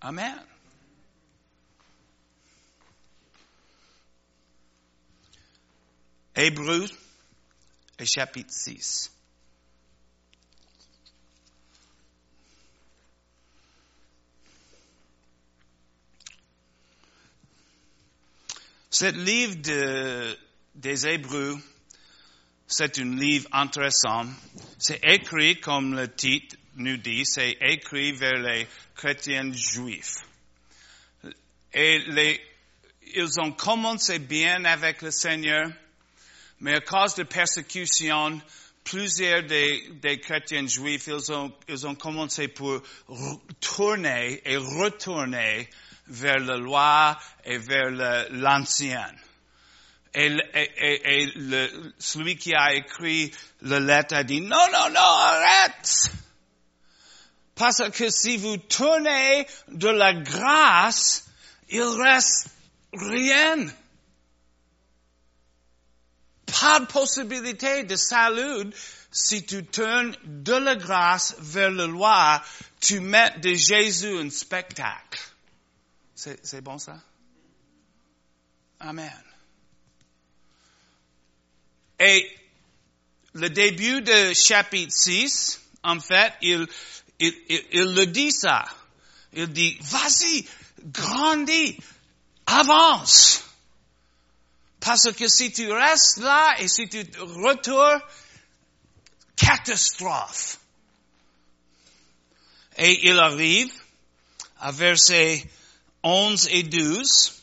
Amen. 0.00 0.44
Hébreux, 6.34 6.86
chapitre 8.04 8.52
6. 8.52 9.10
Ce 19.00 19.04
livre 19.12 19.54
des 20.74 21.06
Hébreux, 21.06 21.56
c'est 22.66 22.98
un 22.98 23.14
livre 23.14 23.48
intéressant. 23.52 24.26
C'est 24.76 24.98
écrit, 25.04 25.60
comme 25.60 25.94
le 25.94 26.12
titre 26.12 26.56
nous 26.74 26.96
dit, 26.96 27.24
c'est 27.24 27.56
écrit 27.60 28.10
vers 28.10 28.40
les 28.40 28.66
chrétiens 28.96 29.52
juifs. 29.52 30.16
Et 31.72 32.00
les, 32.08 32.40
ils 33.14 33.38
ont 33.38 33.52
commencé 33.52 34.18
bien 34.18 34.64
avec 34.64 35.02
le 35.02 35.12
Seigneur, 35.12 35.70
mais 36.58 36.74
à 36.74 36.80
cause 36.80 37.14
de 37.14 37.22
persécution, 37.22 38.40
plusieurs 38.82 39.44
des, 39.44 39.90
des 40.02 40.18
chrétiens 40.18 40.66
juifs, 40.66 41.06
ils 41.06 41.30
ont, 41.30 41.52
ils 41.68 41.86
ont 41.86 41.94
commencé 41.94 42.48
pour 42.48 42.82
tourner 43.60 44.42
et 44.44 44.56
retourner 44.56 45.68
vers 46.08 46.38
la 46.38 46.56
loi 46.56 47.18
et 47.44 47.58
vers 47.58 47.90
l'ancien. 48.30 49.12
Et, 50.14 50.28
le, 50.28 51.92
celui 51.98 52.36
qui 52.36 52.54
a 52.54 52.74
écrit 52.74 53.32
la 53.62 53.78
lettre 53.78 54.16
a 54.16 54.24
dit, 54.24 54.40
non, 54.40 54.66
non, 54.72 54.90
non, 54.90 55.00
arrête! 55.00 56.10
Parce 57.54 57.90
que 57.90 58.08
si 58.08 58.36
vous 58.36 58.56
tournez 58.56 59.46
de 59.68 59.88
la 59.88 60.14
grâce, 60.14 61.24
il 61.68 61.82
reste 61.82 62.48
rien. 62.92 63.66
Pas 66.46 66.80
de 66.80 66.86
possibilité 66.86 67.84
de 67.84 67.96
salut 67.96 68.72
si 69.10 69.44
tu 69.44 69.64
tournes 69.64 70.16
de 70.24 70.54
la 70.54 70.76
grâce 70.76 71.34
vers 71.38 71.70
la 71.70 71.86
loi, 71.86 72.42
tu 72.80 73.00
mets 73.00 73.38
de 73.38 73.54
Jésus 73.54 74.18
un 74.18 74.30
spectacle. 74.30 75.20
C'est 76.18 76.60
bon 76.62 76.78
ça? 76.78 77.00
Amen. 78.80 79.22
Et 82.00 82.28
le 83.34 83.48
début 83.50 84.02
de 84.02 84.32
chapitre 84.34 84.92
6, 84.92 85.60
en 85.84 86.00
fait, 86.00 86.32
il, 86.42 86.66
il, 87.20 87.34
il, 87.70 87.94
le 87.94 88.06
dit 88.06 88.32
ça. 88.32 88.64
Il 89.32 89.46
dit, 89.52 89.78
vas-y, 89.80 90.44
grandis, 90.86 91.78
avance. 92.46 93.44
Parce 94.80 95.12
que 95.12 95.28
si 95.28 95.52
tu 95.52 95.70
restes 95.70 96.16
là 96.16 96.56
et 96.58 96.66
si 96.66 96.88
tu 96.88 97.06
retournes, 97.20 98.02
catastrophe. 99.36 100.58
Et 102.76 103.08
il 103.08 103.18
arrive 103.20 103.72
à 104.58 104.72
verset 104.72 105.48
11 106.08 106.48
et 106.52 106.62
12, 106.62 107.34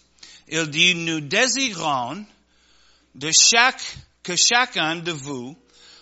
il 0.47 0.67
dit, 0.71 0.95
nous 0.95 1.21
désirons 1.21 2.25
que 4.23 4.35
chacun 4.35 4.95
de 4.95 5.11
vous 5.11 5.55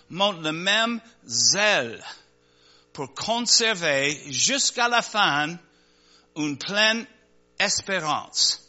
montre 0.08 0.40
le 0.40 0.52
même 0.52 0.98
zèle 1.26 2.02
pour 2.94 3.12
conserver 3.12 4.18
jusqu'à 4.32 4.88
la 4.88 5.02
fin 5.02 5.58
une 6.36 6.56
pleine 6.56 7.06
espérance, 7.58 8.66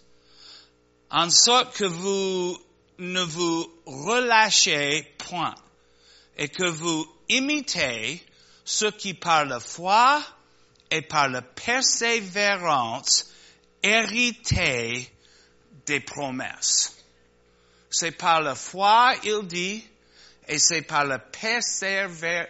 en 1.09 1.29
sorte 1.29 1.77
que 1.77 1.85
vous 1.85 2.59
ne 2.97 3.21
vous 3.21 3.65
relâchez 3.85 5.03
point 5.19 5.55
et 6.37 6.49
que 6.49 6.67
vous 6.67 7.07
imitez 7.29 8.21
ceux 8.65 8.91
qui 8.91 9.13
par 9.13 9.45
la 9.45 9.61
foi 9.61 10.21
et 10.91 11.01
par 11.01 11.29
la 11.29 11.41
persévérance 11.41 13.31
hérité 13.85 15.07
des 15.85 15.99
promesses. 15.99 16.95
C'est 17.89 18.11
par 18.11 18.41
la 18.41 18.55
foi, 18.55 19.13
il 19.23 19.47
dit, 19.47 19.87
et 20.47 20.59
c'est 20.59 20.81
par 20.81 21.05
la 21.05 21.19
persévérance, 21.19 22.49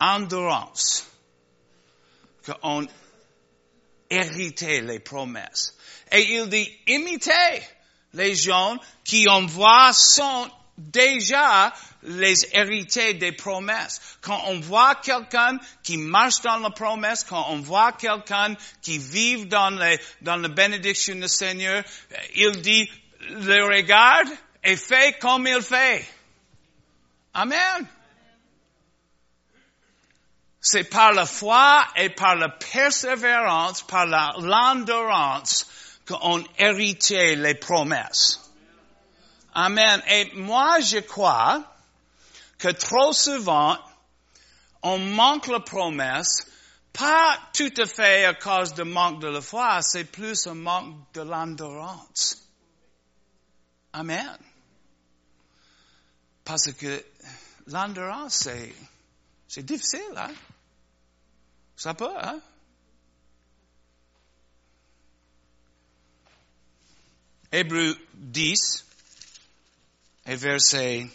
endurance, 0.00 1.06
qu'on 2.44 2.86
hérité 4.08 4.80
les 4.80 4.98
promesses. 4.98 5.76
Et 6.10 6.36
il 6.36 6.48
dit, 6.48 6.70
imitez 6.86 7.62
les 8.14 8.34
gens 8.34 8.78
qui 9.04 9.28
envoient 9.28 9.92
sont 9.92 10.50
déjà 10.78 11.72
les 12.02 12.46
héritiers 12.54 13.14
des 13.14 13.32
promesses. 13.32 14.00
Quand 14.20 14.42
on 14.46 14.60
voit 14.60 14.94
quelqu'un 14.96 15.58
qui 15.82 15.96
marche 15.96 16.40
dans 16.42 16.58
la 16.58 16.70
promesse, 16.70 17.24
quand 17.24 17.46
on 17.50 17.60
voit 17.60 17.92
quelqu'un 17.92 18.54
qui 18.82 18.98
vit 18.98 19.46
dans, 19.46 19.70
les, 19.70 20.00
dans 20.22 20.36
la 20.36 20.48
bénédiction 20.48 21.14
du 21.16 21.28
Seigneur, 21.28 21.82
il 22.34 22.62
dit, 22.62 22.90
le 23.20 23.64
regarde 23.64 24.28
et 24.64 24.76
fait 24.76 25.18
comme 25.18 25.46
il 25.46 25.62
fait. 25.62 26.06
Amen. 27.34 27.86
C'est 30.60 30.84
par 30.84 31.12
la 31.12 31.24
foi 31.24 31.86
et 31.96 32.10
par 32.10 32.34
la 32.34 32.50
persévérance, 32.50 33.82
par 33.82 34.06
l'endurance 34.06 35.66
qu'on 36.06 36.44
hérite 36.58 37.10
les 37.10 37.54
promesses. 37.54 38.40
Amen. 39.54 40.02
Et 40.08 40.30
moi, 40.34 40.80
je 40.80 40.98
crois 40.98 41.64
que 42.60 42.68
trop 42.68 43.12
souvent, 43.12 43.78
on 44.82 44.98
manque 44.98 45.46
la 45.46 45.60
promesse, 45.60 46.46
pas 46.92 47.38
tout 47.54 47.72
à 47.78 47.86
fait 47.86 48.26
à 48.26 48.34
cause 48.34 48.74
du 48.74 48.84
manque 48.84 49.20
de 49.20 49.28
la 49.28 49.40
foi, 49.40 49.80
c'est 49.82 50.04
plus 50.04 50.46
un 50.46 50.54
manque 50.54 51.12
de 51.14 51.22
l'endurance. 51.22 52.36
Amen. 53.92 54.38
Parce 56.44 56.72
que 56.72 57.02
l'endurance, 57.66 58.34
c'est, 58.34 58.74
c'est 59.48 59.64
difficile, 59.64 60.14
hein? 60.16 60.32
Ça 61.76 61.94
peut, 61.94 62.12
hein? 62.18 62.40
Hébreu 67.52 67.96
10 68.14 68.84
et 70.26 70.36
verset 70.36 71.08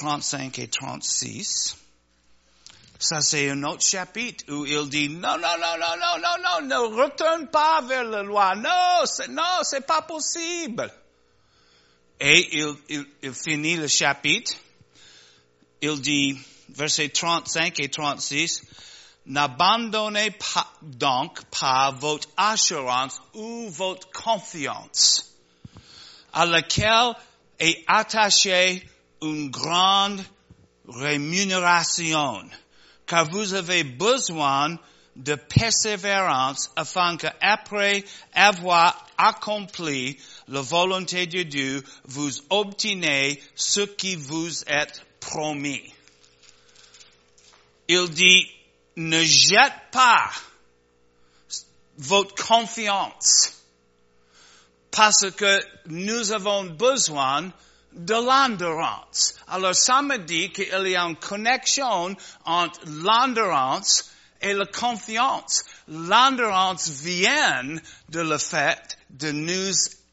35 0.00 0.58
et 0.58 0.68
36. 0.68 1.76
Ça, 2.98 3.20
c'est 3.20 3.50
un 3.50 3.62
autre 3.64 3.86
chapitre 3.86 4.44
où 4.48 4.64
il 4.64 4.88
dit, 4.88 5.10
non, 5.10 5.36
non, 5.36 5.56
non, 5.58 5.76
non, 5.78 5.96
non, 6.00 6.18
non, 6.18 6.42
non, 6.42 6.66
ne 6.66 7.02
retourne 7.02 7.48
pas 7.48 7.82
vers 7.82 8.04
la 8.04 8.22
loi. 8.22 8.54
Non, 8.56 9.04
c'est, 9.04 9.28
non, 9.28 9.60
c'est 9.62 9.86
pas 9.86 10.02
possible. 10.02 10.90
Et 12.18 12.62
il, 13.22 13.34
finit 13.34 13.76
le 13.76 13.88
chapitre. 13.88 14.52
Il 15.82 16.00
dit, 16.00 16.38
verset 16.70 17.10
35 17.10 17.78
et 17.80 17.90
36, 17.90 18.62
n'abandonnez 19.26 20.34
donc 20.82 21.42
pas 21.44 21.90
votre 21.92 22.28
assurance 22.38 23.20
ou 23.34 23.68
votre 23.70 24.10
confiance 24.10 25.26
à 26.32 26.46
laquelle 26.46 27.14
est 27.58 27.84
attachée 27.86 28.86
une 29.22 29.50
grande 29.50 30.22
rémunération, 30.88 32.42
car 33.06 33.30
vous 33.30 33.54
avez 33.54 33.84
besoin 33.84 34.78
de 35.16 35.34
persévérance 35.34 36.70
afin 36.76 37.16
qu'après 37.16 38.04
avoir 38.32 39.06
accompli 39.18 40.18
la 40.48 40.60
volonté 40.60 41.26
de 41.26 41.42
Dieu, 41.42 41.84
vous 42.04 42.30
obtenez 42.48 43.42
ce 43.54 43.80
qui 43.80 44.16
vous 44.16 44.62
est 44.64 45.04
promis. 45.20 45.82
Il 47.88 48.08
dit, 48.10 48.46
ne 48.96 49.22
jette 49.22 49.90
pas 49.92 50.30
votre 51.98 52.34
confiance 52.46 53.52
parce 54.90 55.30
que 55.30 55.60
nous 55.86 56.32
avons 56.32 56.64
besoin 56.64 57.52
de 57.92 58.14
l'endurance. 58.14 59.34
Alors 59.48 59.74
ça 59.74 60.02
me 60.02 60.18
dit 60.18 60.50
qu'il 60.50 60.88
y 60.88 60.96
a 60.96 61.02
une 61.02 61.16
connexion 61.16 62.16
entre 62.44 62.80
l'endurance 62.86 64.10
et 64.40 64.52
la 64.52 64.66
confiance. 64.66 65.64
L'endurance 65.88 66.88
vient 66.88 67.76
de 68.08 68.20
le 68.20 68.38
fait 68.38 68.98
de 69.10 69.32
nous, 69.32 69.72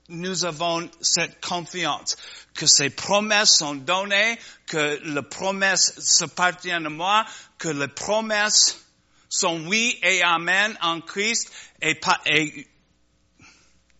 nous 0.10 0.46
avons 0.46 0.90
cette 1.02 1.40
confiance 1.46 2.16
que 2.56 2.66
ces 2.66 2.90
promesses 2.90 3.58
sont 3.58 3.76
données, 3.76 4.40
que 4.66 5.00
les 5.04 5.22
promesses 5.22 5.94
s'appartiennent 6.00 6.88
à 6.88 6.90
moi, 6.90 7.26
que 7.58 7.70
les 7.70 7.88
promesses 7.88 8.84
sont 9.30 9.68
oui 9.68 10.00
et 10.02 10.24
amen 10.24 10.76
en 10.82 11.02
Christ 11.02 11.52
et, 11.82 12.00
et 12.26 12.68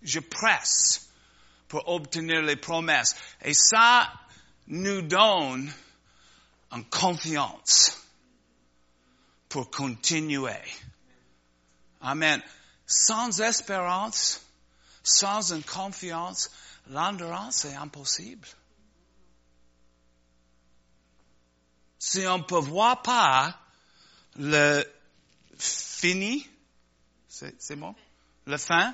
je 0.02 0.20
presse 0.20 1.07
pour 1.68 1.88
obtenir 1.88 2.42
les 2.42 2.56
promesses. 2.56 3.16
Et 3.44 3.54
ça 3.54 4.12
nous 4.68 5.02
donne 5.02 5.72
une 6.72 6.86
confiance 6.86 7.98
pour 9.50 9.70
continuer. 9.70 10.62
Amen. 12.02 12.42
Sans 12.86 13.42
espérance, 13.42 14.42
sans 15.04 15.54
une 15.54 15.64
confiance, 15.64 16.52
l'endurance 16.90 17.66
est 17.66 17.76
impossible. 17.76 18.48
Si 22.00 22.26
on 22.28 22.38
ne 22.38 22.44
peut 22.44 22.60
voir 22.60 23.02
pas 23.02 23.60
le 24.38 24.84
fini, 25.58 26.48
c'est 27.28 27.76
bon, 27.76 27.96
le 28.46 28.58
fin, 28.58 28.94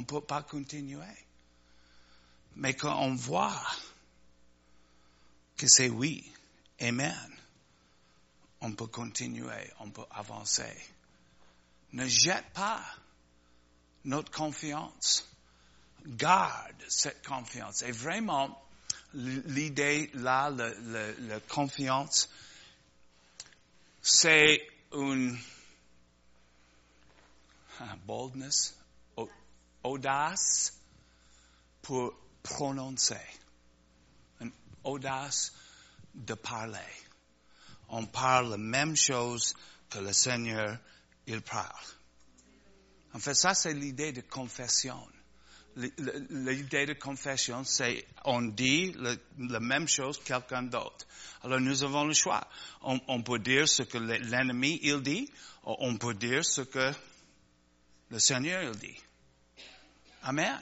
on 0.00 0.02
ne 0.02 0.06
peut 0.06 0.22
pas 0.22 0.42
continuer. 0.42 1.04
Mais 2.56 2.72
quand 2.72 2.98
on 3.02 3.14
voit 3.14 3.62
que 5.58 5.68
c'est 5.68 5.90
oui, 5.90 6.24
Amen, 6.80 7.36
on 8.62 8.72
peut 8.72 8.86
continuer, 8.86 9.70
on 9.80 9.90
peut 9.90 10.06
avancer. 10.10 10.74
Ne 11.92 12.06
jette 12.06 12.48
pas 12.54 12.82
notre 14.06 14.30
confiance. 14.30 15.28
Garde 16.06 16.82
cette 16.88 17.26
confiance. 17.26 17.82
Et 17.82 17.92
vraiment, 17.92 18.58
l'idée 19.12 20.10
là, 20.14 20.48
la 20.48 21.40
confiance, 21.40 22.30
c'est 24.00 24.66
une 24.94 25.38
boldness, 28.06 28.79
audace 29.82 30.72
pour 31.82 32.12
prononcer, 32.42 33.20
une 34.40 34.52
audace 34.84 35.52
de 36.14 36.34
parler. 36.34 36.78
On 37.88 38.06
parle 38.06 38.50
la 38.50 38.58
même 38.58 38.96
chose 38.96 39.54
que 39.88 39.98
le 39.98 40.12
Seigneur, 40.12 40.78
il 41.26 41.40
parle. 41.42 41.86
En 43.12 43.18
fait, 43.18 43.34
ça 43.34 43.54
c'est 43.54 43.74
l'idée 43.74 44.12
de 44.12 44.20
confession. 44.20 45.00
L'idée 45.76 46.86
de 46.86 46.94
confession, 46.94 47.64
c'est 47.64 48.06
on 48.24 48.42
dit 48.42 48.94
la 49.38 49.60
même 49.60 49.88
chose 49.88 50.18
que 50.18 50.24
quelqu'un 50.24 50.64
d'autre. 50.64 51.06
Alors 51.42 51.60
nous 51.60 51.82
avons 51.82 52.04
le 52.04 52.12
choix. 52.12 52.46
On, 52.82 53.00
on 53.08 53.22
peut 53.22 53.38
dire 53.38 53.68
ce 53.68 53.82
que 53.82 53.98
l'ennemi 53.98 54.80
il 54.82 55.00
dit, 55.02 55.30
ou 55.64 55.76
on 55.78 55.96
peut 55.96 56.14
dire 56.14 56.44
ce 56.44 56.62
que 56.62 56.92
le 58.10 58.18
Seigneur 58.18 58.62
il 58.62 58.78
dit. 58.78 58.98
Amen. 60.22 60.58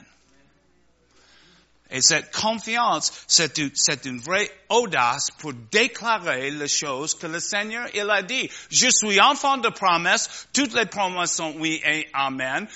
Et 1.91 2.01
cette 2.01 2.31
confiance, 2.35 3.11
c'est 3.27 3.57
une, 3.57 4.19
vraie 4.19 4.49
audace 4.69 5.31
pour 5.39 5.53
déclarer 5.53 6.51
les 6.51 6.67
choses 6.67 7.15
que 7.15 7.25
le 7.25 7.39
Seigneur, 7.39 7.87
il 7.95 8.07
a 8.09 8.21
dit. 8.21 8.49
Je 8.69 8.89
suis 8.89 9.19
enfant 9.19 9.57
de 9.57 9.69
promesse, 9.69 10.47
toutes 10.53 10.73
les 10.73 10.85
promesses 10.85 11.33
sont 11.33 11.55
oui 11.57 11.81
et 11.83 12.07
amen, 12.13 12.67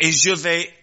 et 0.00 0.12
je 0.12 0.30
vais 0.30 0.74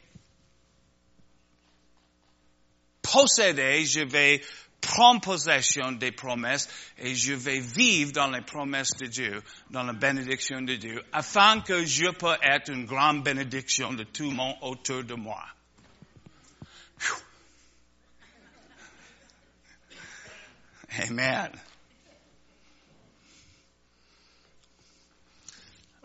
posséder, 3.02 3.86
je 3.86 4.02
vais 4.02 4.44
prendre 4.86 5.20
possession 5.22 5.92
des 5.94 6.12
promesses 6.12 6.70
et 6.98 7.16
je 7.16 7.34
vais 7.34 7.60
vivre 7.60 8.12
dans 8.12 8.30
les 8.30 8.42
promesses 8.42 8.96
de 8.98 9.08
Dieu, 9.08 9.42
dans 9.72 9.84
la 9.84 9.94
bénédiction 9.94 10.62
de 10.62 10.76
Dieu, 10.76 11.04
afin 11.12 11.62
que 11.62 11.86
je 11.86 12.12
peux 12.12 12.38
être 12.42 12.72
une 12.72 12.86
grande 12.86 13.24
bénédiction 13.24 13.94
de 13.94 14.04
tout 14.04 14.30
le 14.30 14.36
monde 14.36 14.56
autour 14.62 15.04
de 15.04 15.16
moi. 15.16 15.44
Amen. 21.00 21.52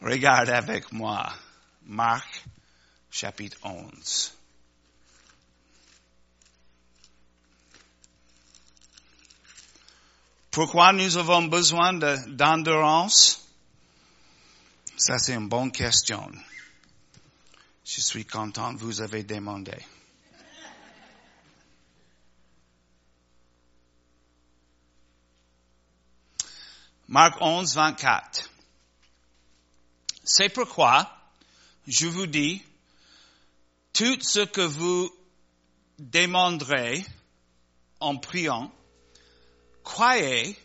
Regarde 0.03 0.49
avec 0.49 0.90
moi 0.93 1.33
Marc 1.83 2.45
chapitre 3.11 3.59
11. 3.62 4.39
Pourquoi 10.51 10.93
nous 10.93 11.17
avons 11.17 11.43
besoin 11.43 11.93
d'endurance? 11.93 13.47
Ça, 14.97 15.19
c'est 15.19 15.35
une 15.35 15.49
bonne 15.49 15.71
question. 15.71 16.31
Je 17.85 18.01
suis 18.01 18.25
content 18.25 18.75
vous 18.75 19.01
avez 19.01 19.23
demandé. 19.23 19.77
Marc 27.07 27.41
11, 27.41 27.75
24. 27.75 28.51
C'est 30.23 30.49
pourquoi 30.49 31.11
je 31.87 32.07
vous 32.07 32.27
dis, 32.27 32.63
tout 33.93 34.21
ce 34.21 34.45
que 34.45 34.61
vous 34.61 35.11
demanderez 35.99 37.05
en 37.99 38.17
priant, 38.17 38.73
croyez 39.90 40.57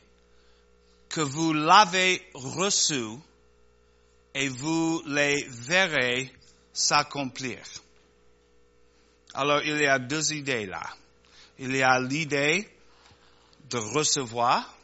que 1.09 1.21
vous 1.21 1.51
l'avez 1.51 2.21
reçu 2.35 3.17
et 4.35 4.49
vous 4.49 5.01
les 5.07 5.47
verrez 5.49 6.31
s'accomplir. 6.71 7.59
Alors 9.33 9.63
il 9.63 9.81
y 9.81 9.87
a 9.87 9.97
deux 9.97 10.31
idées 10.31 10.67
là. 10.67 10.83
Il 11.57 11.75
y 11.75 11.81
a 11.81 11.99
l'idée 11.99 12.69
de 13.71 13.77
recevoir 13.77 14.77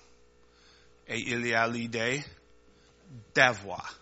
et 1.08 1.20
il 1.20 1.46
y 1.46 1.54
a 1.54 1.68
l'idée 1.68 2.24
d'avoir. 3.36 4.00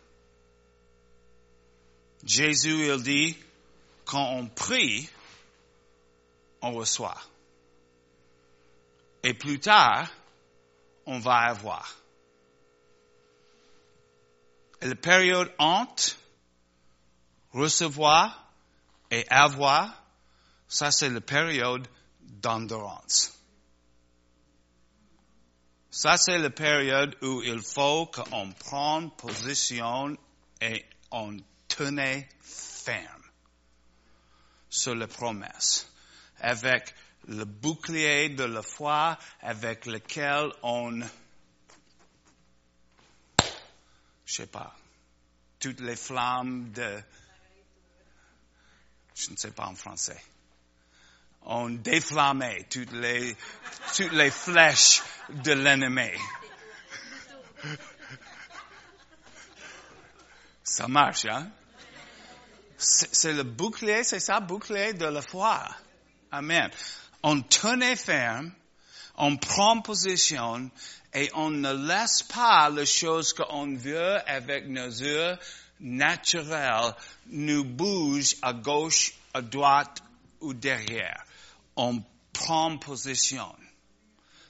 Jésus, 2.23 2.88
il 2.88 3.04
dit, 3.04 3.38
quand 4.06 4.36
on 4.36 4.47
prie, 4.47 5.10
on 6.62 6.71
reçoit. 6.73 7.19
Et 9.23 9.34
plus 9.34 9.60
tard, 9.60 10.10
on 11.10 11.19
va 11.19 11.38
avoir. 11.39 11.95
Et 14.82 14.88
la 14.88 14.95
période 14.95 15.52
entre 15.58 16.15
recevoir 17.52 18.52
et 19.10 19.26
avoir, 19.30 20.04
ça 20.67 20.91
c'est 20.91 21.10
la 21.10 21.19
période 21.19 21.88
d'endurance. 22.22 23.34
Ça, 25.91 26.17
c'est 26.17 26.38
la 26.38 26.52
période 26.52 27.17
où 27.24 27.41
il 27.41 27.62
faut 27.62 28.06
qu'on 28.06 28.52
prenne 28.52 29.10
position 29.10 30.15
et 30.62 30.86
on 31.10 31.36
tenait 31.67 32.30
ferme 32.39 33.24
sur 34.69 34.93
les 34.93 35.08
promesses, 35.08 35.91
avec 36.39 36.93
le 37.30 37.46
bouclier 37.46 38.30
de 38.30 38.44
la 38.44 38.63
foi 38.63 39.18
avec 39.42 39.86
lequel 39.86 40.52
on, 40.63 41.00
je 44.26 44.34
sais 44.34 44.48
pas, 44.48 44.76
toutes 45.60 45.80
les 45.82 45.96
flammes 45.96 46.72
de, 46.72 47.04
je 49.13 49.30
ne 49.30 49.36
sais 49.36 49.52
pas 49.52 49.68
en 49.68 49.76
français, 49.76 50.20
on 51.44 51.70
déflammait 51.70 52.63
toutes 52.63 52.94
les, 52.94 53.36
toutes 53.96 54.12
les 54.12 54.32
flèches 54.32 55.04
de 55.30 55.52
l'ennemi. 55.52 56.12
Ça 60.63 60.88
marche, 60.88 61.26
hein? 61.26 61.50
C'est 62.78 63.34
le 63.34 63.44
bouclier, 63.44 64.04
c'est 64.04 64.20
ça, 64.20 64.39
bouclier 64.39 64.94
de 64.94 65.06
la 65.06 65.22
foi. 65.22 65.68
Amen. 66.32 66.72
On 67.24 67.42
tenait 67.42 67.96
ferme, 67.96 68.52
on 69.18 69.36
prend 69.36 69.82
position 69.82 70.72
et 71.14 71.30
on 71.34 71.50
ne 71.50 71.74
laisse 71.74 72.24
pas 72.24 72.70
les 72.70 72.86
choses 72.86 73.34
qu'on 73.34 73.76
veut 73.76 74.18
avec 74.30 74.68
nos 74.68 74.88
yeux 74.88 75.38
naturels 75.82 76.96
nous 77.28 77.66
bouger 77.66 78.38
à 78.42 78.54
gauche, 78.54 79.14
à 79.34 79.42
droite 79.42 80.02
ou 80.40 80.54
derrière. 80.54 81.24
On 81.76 82.02
prend 82.32 82.78
position. 82.78 83.54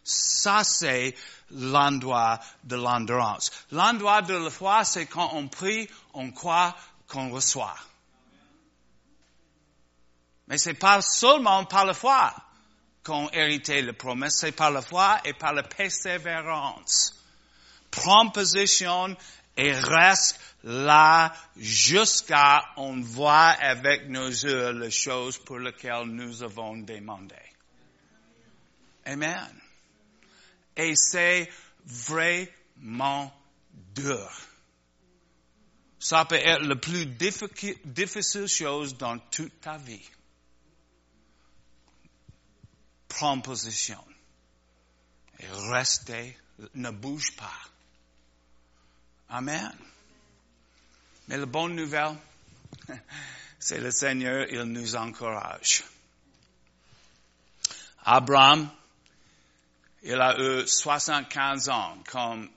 Ça, 0.03 0.63
c'est 0.63 1.15
l'endroit 1.51 2.39
de 2.63 2.75
l'endurance. 2.75 3.51
L'endroit 3.71 4.21
de 4.21 4.35
la 4.35 4.49
foi, 4.49 4.83
c'est 4.83 5.05
quand 5.05 5.31
on 5.33 5.47
prie, 5.47 5.89
on 6.13 6.31
croit 6.31 6.75
qu'on 7.07 7.29
reçoit. 7.29 7.77
Mais 10.47 10.57
c'est 10.57 10.73
pas 10.75 11.01
seulement 11.01 11.65
par 11.65 11.85
la 11.85 11.93
foi 11.93 12.33
qu'on 13.03 13.29
hérité 13.31 13.81
la 13.81 13.93
promesse, 13.93 14.39
c'est 14.39 14.51
par 14.51 14.71
la 14.71 14.81
foi 14.81 15.19
et 15.25 15.33
par 15.33 15.53
la 15.53 15.63
persévérance. 15.63 17.15
Prends 17.91 18.29
position 18.29 19.15
et 19.57 19.71
reste 19.71 20.39
là 20.63 21.33
jusqu'à 21.57 22.61
on 22.77 23.01
voit 23.01 23.55
avec 23.59 24.07
nos 24.09 24.27
yeux 24.27 24.71
les 24.71 24.91
choses 24.91 25.37
pour 25.37 25.59
lesquelles 25.59 26.05
nous 26.05 26.43
avons 26.43 26.77
demandé. 26.77 27.35
Amen. 29.05 29.49
Et 30.75 30.95
c'est 30.95 31.49
vraiment 31.85 33.33
dur. 33.95 34.29
Ça 35.99 36.23
peut 36.25 36.35
être 36.35 36.63
la 36.63 36.75
plus 36.75 37.05
difficile 37.05 38.47
chose 38.47 38.97
dans 38.97 39.17
toute 39.17 39.59
ta 39.59 39.77
vie. 39.77 40.07
Prends 43.09 43.41
position 43.41 44.03
et 45.39 45.47
restez, 45.71 46.37
ne 46.75 46.91
bouge 46.91 47.35
pas. 47.35 47.59
Amen. 49.29 49.75
Mais 51.27 51.37
la 51.37 51.45
bonne 51.45 51.75
nouvelle, 51.75 52.15
c'est 53.59 53.79
le 53.79 53.91
Seigneur, 53.91 54.47
il 54.49 54.63
nous 54.63 54.95
encourage. 54.95 55.83
Abraham, 58.03 58.69
il 60.03 60.19
a 60.19 60.39
eu 60.39 60.67
75 60.67 61.69
ans 61.69 61.97
quand 62.09 62.47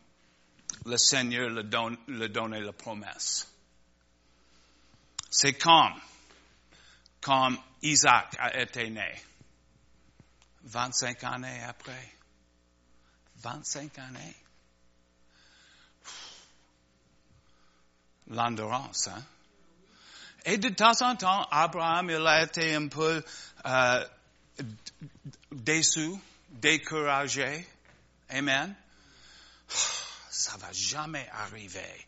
le 0.86 0.96
Seigneur 0.96 1.56
a 1.58 1.62
donné 1.62 2.60
la 2.60 2.72
promesse. 2.72 3.46
C'est 5.30 5.54
quand, 5.54 5.92
quand 7.20 7.56
Isaac 7.82 8.36
a 8.38 8.60
été 8.60 8.90
né. 8.90 9.20
25 10.64 11.24
années 11.24 11.62
après. 11.64 12.12
25 13.36 13.98
années. 13.98 14.36
L'endurance, 18.28 19.08
hein? 19.08 19.22
Et 20.44 20.58
de 20.58 20.68
temps 20.70 21.00
en 21.02 21.16
temps, 21.16 21.46
Abraham, 21.50 22.10
il 22.10 22.26
a 22.26 22.42
été 22.42 22.74
un 22.74 22.88
peu 22.88 23.22
euh, 23.64 24.06
déçu, 25.52 26.10
découragé. 26.50 27.66
Amen. 28.28 28.74
Ça 29.68 30.56
va 30.56 30.72
jamais 30.72 31.28
arriver. 31.32 32.06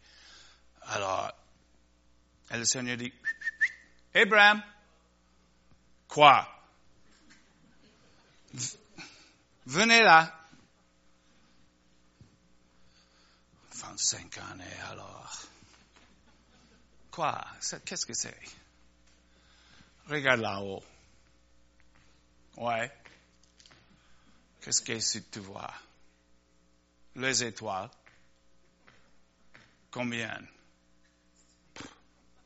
Alors, 0.83 1.33
le 2.51 2.65
Seigneur 2.65 2.97
dit, 2.97 3.13
Abraham, 4.15 4.63
quoi? 6.09 6.49
Venez 9.67 10.03
là. 10.03 10.33
25 13.73 14.39
années 14.39 14.81
alors. 14.91 15.43
Quoi? 17.11 17.45
Qu'est-ce 17.85 18.07
que 18.07 18.15
c'est? 18.15 18.39
Regarde 20.07 20.41
là-haut. 20.41 20.83
Ouais. 22.57 22.93
Qu'est-ce 24.61 24.83
que 24.83 25.19
tu 25.31 25.41
vois? 25.41 25.73
Les 27.17 27.45
étoiles. 27.45 27.91
Combien? 29.91 30.43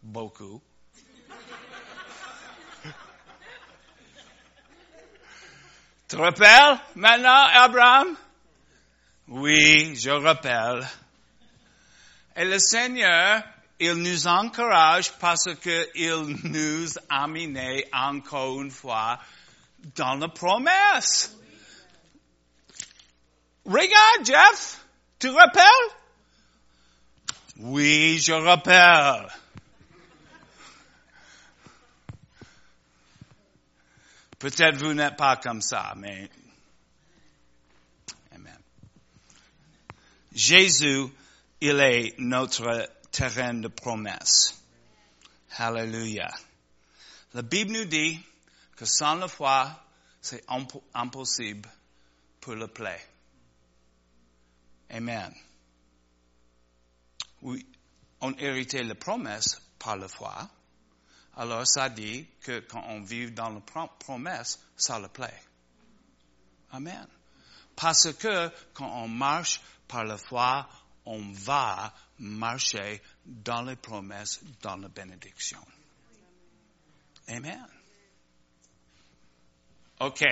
Beaucoup. 0.03 0.63
Tu 6.09 6.17
rappelles? 6.17 6.79
Maintenant, 6.95 7.49
Abraham? 7.53 8.17
Oui, 9.29 9.95
je 9.95 10.09
rappelle. 10.09 10.89
Et 12.35 12.47
le 12.47 12.59
Seigneur, 12.59 13.43
il 13.79 13.93
nous 13.93 14.27
encourage 14.27 15.13
parce 15.19 15.55
qu'il 15.63 16.39
nous 16.45 16.89
a 17.11 17.25
amené 17.25 17.87
encore 17.93 18.63
une 18.63 18.71
fois 18.71 19.19
dans 19.97 20.15
la 20.15 20.29
promesse. 20.29 21.37
Regarde, 23.67 24.25
Jeff, 24.25 24.81
tu 25.19 25.29
rappelles? 25.29 25.65
Oui, 27.59 28.19
je 28.19 28.33
rappelle. 28.33 29.29
Peut-être 34.39 34.77
vous 34.77 34.95
n'êtes 34.95 35.17
pas 35.17 35.37
comme 35.37 35.61
ça, 35.61 35.95
mais 35.97 36.31
Amen. 38.33 38.59
Jésus, 40.33 41.07
il 41.61 41.81
est 41.81 42.15
notre 42.19 42.89
terrain 43.11 43.55
de 43.55 43.69
promesse. 43.69 44.55
Hallelujah. 45.57 46.33
La 47.35 47.43
Bible 47.43 47.73
nous 47.73 47.85
dit 47.85 48.21
que 48.77 48.85
sans 48.85 49.17
la 49.17 49.29
foi, 49.29 49.85
c'est 50.21 50.45
impossible 50.95 51.69
pour 52.41 52.55
le 52.55 52.69
plaît. 52.69 53.05
Amen. 54.91 55.35
Oui, 57.43 57.67
on 58.21 58.33
héritait 58.35 58.83
la 58.83 58.95
promesse 58.95 59.61
par 59.79 59.97
la 59.97 60.09
foi. 60.09 60.49
Alors 61.39 61.65
ça 61.69 61.89
dit 61.89 62.27
que 62.43 62.59
quand 62.61 62.83
on 62.89 63.01
vit 63.01 63.31
dans 63.31 63.51
la 63.51 63.61
promesse, 63.61 64.59
ça 64.77 64.99
le 64.99 65.07
plaît. 65.07 65.41
Amen. 66.73 67.07
Parce 67.77 68.13
que 68.13 68.51
quand 68.75 69.05
on 69.05 69.07
marche 69.07 69.61
par 69.87 70.05
la 70.05 70.19
foi, 70.19 70.69
on 71.05 71.31
va 71.31 71.95
marcher 72.19 73.01
dans 73.25 73.63
les 73.63 73.77
promesses, 73.77 74.41
dans 74.61 74.77
la 74.77 74.89
bénédiction. 74.89 75.65
Amen. 77.29 77.65
OK. 80.01 80.25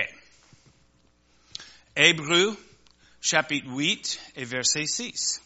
Hébreu, 1.94 2.58
chapitre 3.20 3.68
8 3.68 4.32
et 4.34 4.44
verset 4.44 4.86
6. 4.86 5.40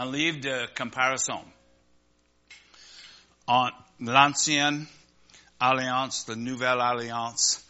un 0.00 0.06
livre 0.20 0.40
de 0.40 0.66
comparaison 0.76 1.42
entre 3.46 3.76
l'ancienne 4.00 4.86
alliance, 5.58 6.28
la 6.28 6.36
nouvelle 6.36 6.80
alliance, 6.80 7.64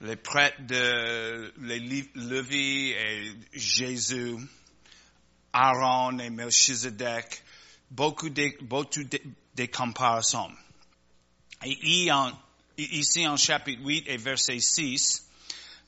les 0.00 0.16
prêtres 0.16 0.66
de 0.66 1.52
les 1.60 2.10
Lévi 2.14 2.90
et 2.90 3.32
Jésus, 3.52 4.36
Aaron 5.52 6.18
et 6.18 6.30
Melchizedek, 6.30 7.42
beaucoup 7.90 8.30
de, 8.30 9.66
comparaisons. 9.66 10.50
Ici 12.76 13.26
en 13.28 13.36
chapitre 13.36 13.82
8 13.84 14.04
et 14.08 14.16
verset 14.16 14.58
6, 14.58 15.24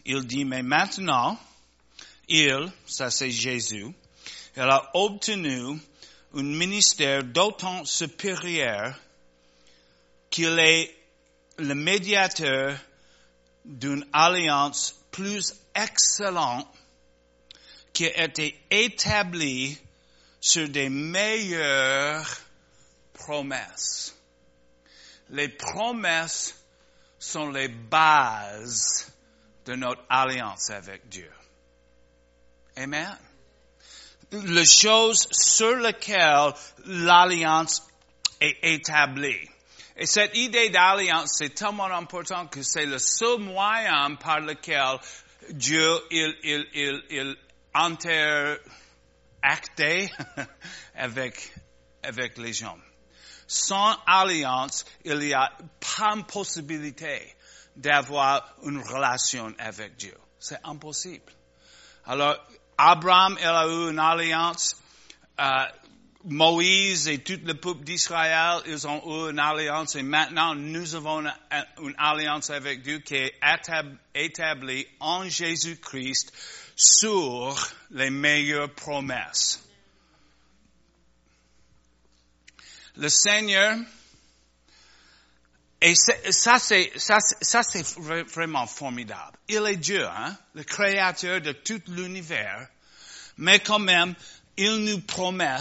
il 0.04 0.26
dit, 0.26 0.44
mais 0.44 0.62
maintenant, 0.62 1.38
il, 2.28 2.72
ça 2.86 3.10
c'est 3.10 3.32
Jésus, 3.32 3.92
elle 4.56 4.70
a 4.70 4.90
obtenu 4.94 5.78
un 6.34 6.42
ministère 6.42 7.22
d'autant 7.22 7.84
supérieur 7.84 8.98
qu'il 10.30 10.58
est 10.58 10.94
le 11.58 11.74
médiateur 11.74 12.78
d'une 13.64 14.06
alliance 14.12 14.94
plus 15.10 15.54
excellente 15.74 16.66
qui 17.92 18.06
a 18.06 18.24
été 18.24 18.58
établie 18.70 19.78
sur 20.40 20.68
des 20.68 20.88
meilleures 20.88 22.28
promesses. 23.12 24.14
Les 25.30 25.48
promesses 25.48 26.54
sont 27.18 27.50
les 27.50 27.68
bases 27.68 29.12
de 29.64 29.74
notre 29.74 30.04
alliance 30.08 30.70
avec 30.70 31.08
Dieu. 31.08 31.30
Amen 32.76 33.16
les 34.32 34.64
choses 34.66 35.28
sur 35.30 35.76
lesquelles 35.76 36.52
l'alliance 36.84 37.82
est 38.40 38.58
établie. 38.62 39.48
Et 39.96 40.06
cette 40.06 40.36
idée 40.36 40.68
d'alliance, 40.68 41.36
c'est 41.38 41.54
tellement 41.54 41.84
important 41.84 42.46
que 42.46 42.62
c'est 42.62 42.84
le 42.84 42.98
seul 42.98 43.38
moyen 43.38 44.16
par 44.16 44.40
lequel 44.40 44.98
Dieu, 45.50 46.00
il, 46.10 46.36
il, 46.42 46.66
il, 46.74 47.02
il 47.10 47.36
interactait 47.72 48.60
avec, 50.94 51.52
avec 52.02 52.36
les 52.38 52.52
gens. 52.52 52.76
Sans 53.46 53.96
alliance, 54.06 54.84
il 55.04 55.18
n'y 55.18 55.32
a 55.32 55.50
pas 55.96 56.14
une 56.14 56.24
possibilité 56.24 57.34
d'avoir 57.76 58.54
une 58.64 58.80
relation 58.80 59.54
avec 59.58 59.96
Dieu. 59.96 60.16
C'est 60.38 60.58
impossible. 60.64 61.32
Alors, 62.04 62.36
Abraham, 62.78 63.36
il 63.40 63.46
a 63.46 63.66
eu 63.66 63.90
une 63.90 63.98
alliance. 63.98 64.76
Euh, 65.40 65.64
Moïse 66.28 67.06
et 67.06 67.18
tout 67.18 67.38
le 67.44 67.54
peuple 67.54 67.84
d'Israël, 67.84 68.60
ils 68.66 68.86
ont 68.88 69.00
eu 69.06 69.30
une 69.30 69.38
alliance 69.38 69.94
et 69.94 70.02
maintenant 70.02 70.56
nous 70.56 70.96
avons 70.96 71.20
une, 71.20 71.32
une 71.78 71.94
alliance 71.98 72.50
avec 72.50 72.82
Dieu 72.82 72.98
qui 72.98 73.14
est 73.14 73.34
établie 74.14 74.86
en 74.98 75.28
Jésus-Christ 75.28 76.32
sur 76.74 77.56
les 77.92 78.10
meilleures 78.10 78.74
promesses. 78.74 79.62
Le 82.96 83.08
Seigneur, 83.08 83.78
et 85.86 85.94
ça 85.94 86.58
c'est, 86.58 86.90
vraiment 88.34 88.66
formidable. 88.66 89.38
Il 89.48 89.64
est 89.68 89.76
Dieu, 89.76 90.04
hein, 90.04 90.36
le 90.54 90.64
créateur 90.64 91.40
de 91.40 91.52
tout 91.52 91.80
l'univers, 91.86 92.68
mais 93.38 93.60
quand 93.60 93.78
même, 93.78 94.16
il 94.56 94.84
nous 94.84 95.00
promet 95.00 95.60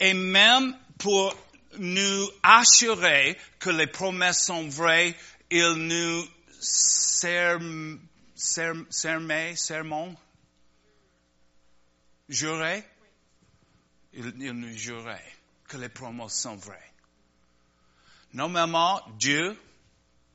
et 0.00 0.14
même 0.14 0.74
pour 0.96 1.36
nous 1.76 2.30
assurer 2.42 3.36
que 3.58 3.68
les 3.68 3.86
promesses 3.86 4.46
sont 4.46 4.66
vraies, 4.66 5.14
il 5.50 5.72
nous 5.74 6.24
serme, 6.58 8.00
serme, 8.34 9.56
sermon, 9.56 10.16
jurait, 12.30 12.88
il, 14.14 14.32
il 14.38 14.52
nous 14.52 14.72
jurait 14.72 15.34
que 15.68 15.76
les 15.76 15.90
promesses 15.90 16.40
sont 16.40 16.56
vraies. 16.56 16.87
Normalement, 18.32 19.00
Dieu, 19.18 19.58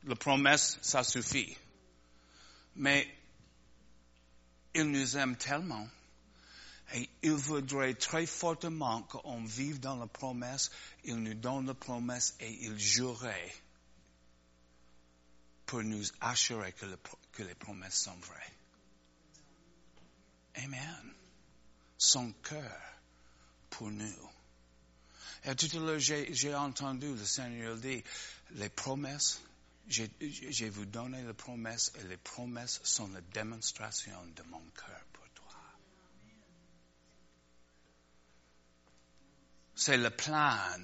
la 0.03 0.15
promesse, 0.15 0.77
ça 0.82 1.03
suffit. 1.03 1.56
Mais 2.75 3.08
il 4.73 4.84
nous 4.89 5.17
aime 5.17 5.36
tellement 5.38 5.88
et 6.93 7.10
il 7.23 7.32
voudrait 7.32 7.95
très 7.95 8.25
fortement 8.25 9.01
qu'on 9.03 9.43
vive 9.43 9.79
dans 9.79 9.95
la 9.95 10.08
promesse. 10.08 10.69
Il 11.03 11.15
nous 11.17 11.34
donne 11.34 11.65
la 11.65 11.73
promesse 11.73 12.36
et 12.39 12.51
il 12.65 12.77
jurait 12.77 13.53
pour 15.65 15.84
nous 15.84 16.06
assurer 16.21 16.73
que, 16.73 16.86
les 17.43 17.56
promesses 17.56 18.03
sont 18.03 18.17
vraies. 18.17 18.53
Amen. 20.56 21.13
Son 21.97 22.32
cœur 22.43 22.79
pour 23.71 23.89
nous. 23.89 24.33
Et 25.45 25.56
tout 25.56 25.69
à 25.75 25.79
l'heure, 25.79 25.99
j'ai 25.99 26.56
entendu 26.56 27.13
le 27.13 27.25
Seigneur 27.25 27.75
dire, 27.77 28.01
les 28.51 28.69
promesses, 28.69 29.41
j'ai 29.88 30.69
vous 30.69 30.86
donné 30.86 31.23
les 31.23 31.34
promesses 31.34 31.91
et 31.99 32.03
les 32.08 32.17
promesses 32.17 32.79
sont 32.84 33.10
la 33.10 33.21
démonstration 33.21 34.25
de 34.36 34.43
mon 34.43 34.62
cœur. 34.75 35.01
C'est 39.75 39.97
le 39.97 40.12
plan 40.12 40.79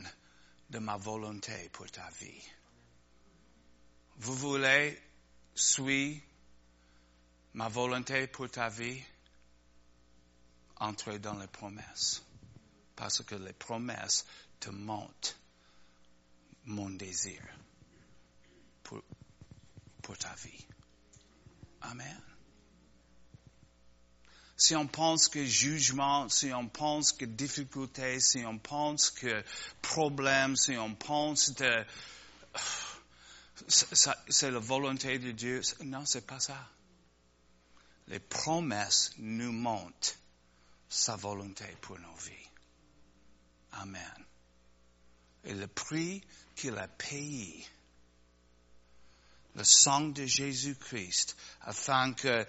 de 0.69 0.79
ma 0.79 0.97
volonté 0.97 1.69
pour 1.71 1.89
ta 1.91 2.09
vie. 2.19 2.41
Vous 4.17 4.35
voulez 4.35 5.01
suivre 5.55 6.21
ma 7.53 7.69
volonté 7.69 8.27
pour 8.27 8.49
ta 8.49 8.67
vie? 8.67 9.01
Entrez 10.77 11.19
dans 11.19 11.37
les 11.37 11.47
promesses. 11.47 12.23
Parce 12.95 13.23
que 13.23 13.35
les 13.35 13.53
promesses 13.53 14.25
te 14.59 14.69
montrent 14.69 15.37
mon 16.65 16.89
désir 16.89 17.41
pour, 18.83 19.01
pour 20.01 20.17
ta 20.17 20.33
vie. 20.35 20.65
Amen 21.81 22.21
si 24.59 24.75
on 24.75 24.87
pense 24.87 25.29
que 25.29 25.45
jugement, 25.45 26.27
si 26.27 26.51
on 26.53 26.67
pense 26.67 27.13
que 27.13 27.23
difficulté, 27.23 28.19
si 28.19 28.45
on 28.45 28.59
pense 28.59 29.09
que 29.09 29.43
problème, 29.81 30.57
si 30.57 30.77
on 30.77 30.95
pense 30.95 31.51
que 31.51 31.85
c'est 33.69 34.51
la 34.51 34.59
volonté 34.59 35.17
de 35.17 35.31
Dieu, 35.31 35.61
non, 35.85 36.05
c'est 36.05 36.27
pas 36.27 36.41
ça. 36.41 36.57
Les 38.09 38.19
promesses 38.19 39.11
nous 39.17 39.53
montrent 39.53 40.15
sa 40.89 41.15
volonté 41.15 41.65
pour 41.79 41.97
nos 41.97 42.15
vies. 42.15 42.49
Amen. 43.71 44.28
Et 45.45 45.53
le 45.53 45.67
prix 45.67 46.21
qu'il 46.55 46.77
a 46.77 46.87
payé, 46.87 47.65
le 49.55 49.63
sang 49.63 50.09
de 50.09 50.25
Jésus-Christ, 50.25 51.35
afin 51.61 52.13
que 52.13 52.45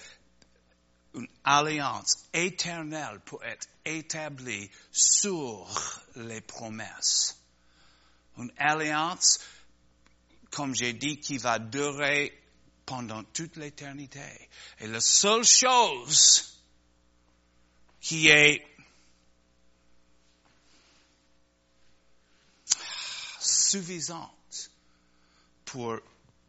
une 1.15 1.29
alliance 1.45 2.29
éternelle 2.33 3.21
pour 3.25 3.43
être 3.45 3.67
établie 3.85 4.71
sur 4.93 5.67
les 6.17 6.41
promesses. 6.41 7.37
Une 8.39 8.53
alliance, 8.59 9.41
comme 10.51 10.75
j'ai 10.75 10.93
dit, 10.93 11.19
qui 11.19 11.39
va 11.39 11.59
durer 11.59 12.33
pendant 12.87 13.25
toute 13.25 13.57
l'éternité. 13.57 14.49
Et 14.79 14.87
la 14.87 15.01
seule 15.01 15.45
chose 15.45 16.59
qui 18.01 18.29
est 18.29 18.65
suffisante 23.71 24.71
pour 25.65 26.01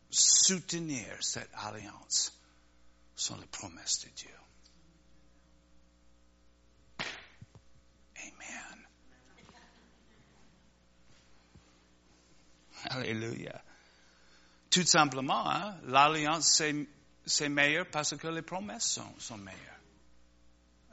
soutenir 0.10 1.06
cette 1.22 1.52
alliance 1.54 2.34
sont 3.16 3.38
les 3.38 3.46
promesses 3.48 4.00
de 4.06 4.10
Dieu. 4.10 4.30
Alléluia. 12.90 13.62
Tout 14.72 14.86
simplement, 14.86 15.48
hein, 15.50 15.78
l'alliance, 15.84 16.64
c'est, 17.26 17.50
meilleur 17.50 17.86
parce 17.92 18.18
que 18.18 18.28
les 18.28 18.42
promesses 18.42 18.94
sont, 18.94 19.14
sont 19.20 19.38
meilleures. 19.38 19.60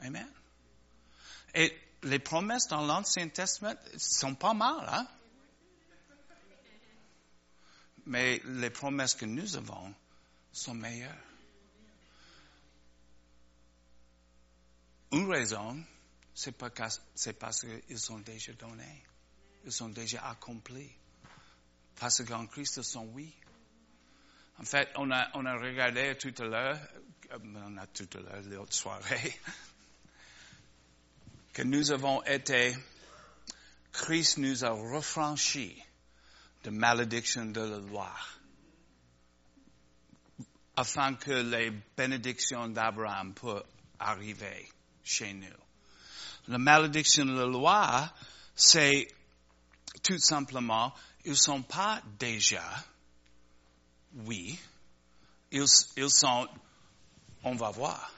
Amen. 0.02 0.28
Et 1.54 1.74
les 2.02 2.18
promesses 2.18 2.68
dans 2.68 2.84
l'Ancien 2.84 3.28
Testament 3.28 3.78
sont 3.96 4.34
pas 4.34 4.52
mal, 4.52 4.86
hein? 4.90 5.06
Mais 8.08 8.40
les 8.46 8.70
promesses 8.70 9.14
que 9.14 9.26
nous 9.26 9.56
avons 9.56 9.94
sont 10.50 10.72
meilleures. 10.72 11.12
Une 15.12 15.30
raison, 15.30 15.84
c'est 16.34 16.52
parce, 16.52 17.00
qu'ils 17.60 17.98
sont 17.98 18.18
déjà 18.20 18.52
donnés. 18.54 19.04
Ils 19.66 19.72
sont 19.72 19.90
déjà 19.90 20.26
accomplis. 20.26 20.90
Parce 22.00 22.24
qu'en 22.24 22.46
Christ, 22.46 22.80
sont 22.80 23.06
oui. 23.12 23.30
En 24.58 24.64
fait, 24.64 24.88
on 24.96 25.10
a, 25.10 25.28
on 25.34 25.44
a 25.44 25.56
regardé 25.58 26.16
tout 26.16 26.34
à 26.38 26.44
l'heure, 26.46 26.80
euh, 27.30 27.38
on 27.66 27.76
a 27.76 27.86
tout 27.88 28.08
à 28.14 28.20
l'heure, 28.20 28.42
l'autre 28.44 28.72
soirée, 28.72 29.38
que 31.52 31.62
nous 31.62 31.90
avons 31.90 32.22
été, 32.24 32.74
Christ 33.92 34.38
nous 34.38 34.64
a 34.64 34.70
refranchis 34.70 35.80
de 36.64 36.70
malédiction 36.70 37.46
de 37.46 37.60
la 37.60 37.78
loi, 37.78 38.12
afin 40.76 41.14
que 41.14 41.30
les 41.30 41.70
bénédictions 41.96 42.68
d'Abraham 42.68 43.34
puissent 43.34 43.62
arriver 43.98 44.68
chez 45.02 45.32
nous. 45.34 45.46
La 46.48 46.58
malédiction 46.58 47.24
de 47.24 47.32
la 47.32 47.46
loi, 47.46 48.12
c'est 48.54 49.08
tout 50.02 50.18
simplement 50.18 50.94
ils 51.24 51.32
ne 51.32 51.36
sont 51.36 51.62
pas 51.62 52.00
déjà 52.18 52.64
oui, 54.14 54.58
ils, 55.50 55.68
sont 56.10 56.48
on 57.44 57.54
va 57.54 57.70
voir. 57.70 58.12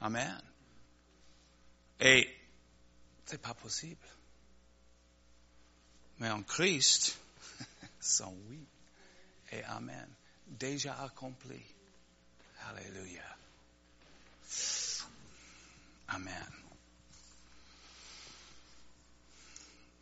Amen. 0.00 0.40
Et 2.00 2.28
c'est 3.24 3.40
pas 3.40 3.54
possible. 3.54 4.06
Mais 6.18 6.30
en 6.30 6.42
Christ, 6.42 7.18
sont 8.00 8.36
oui 8.48 8.64
et 9.52 9.62
Amen. 9.64 10.08
Déjà 10.46 11.02
accompli. 11.02 11.60
Alléluia. 12.68 13.22
Amen. 16.08 16.46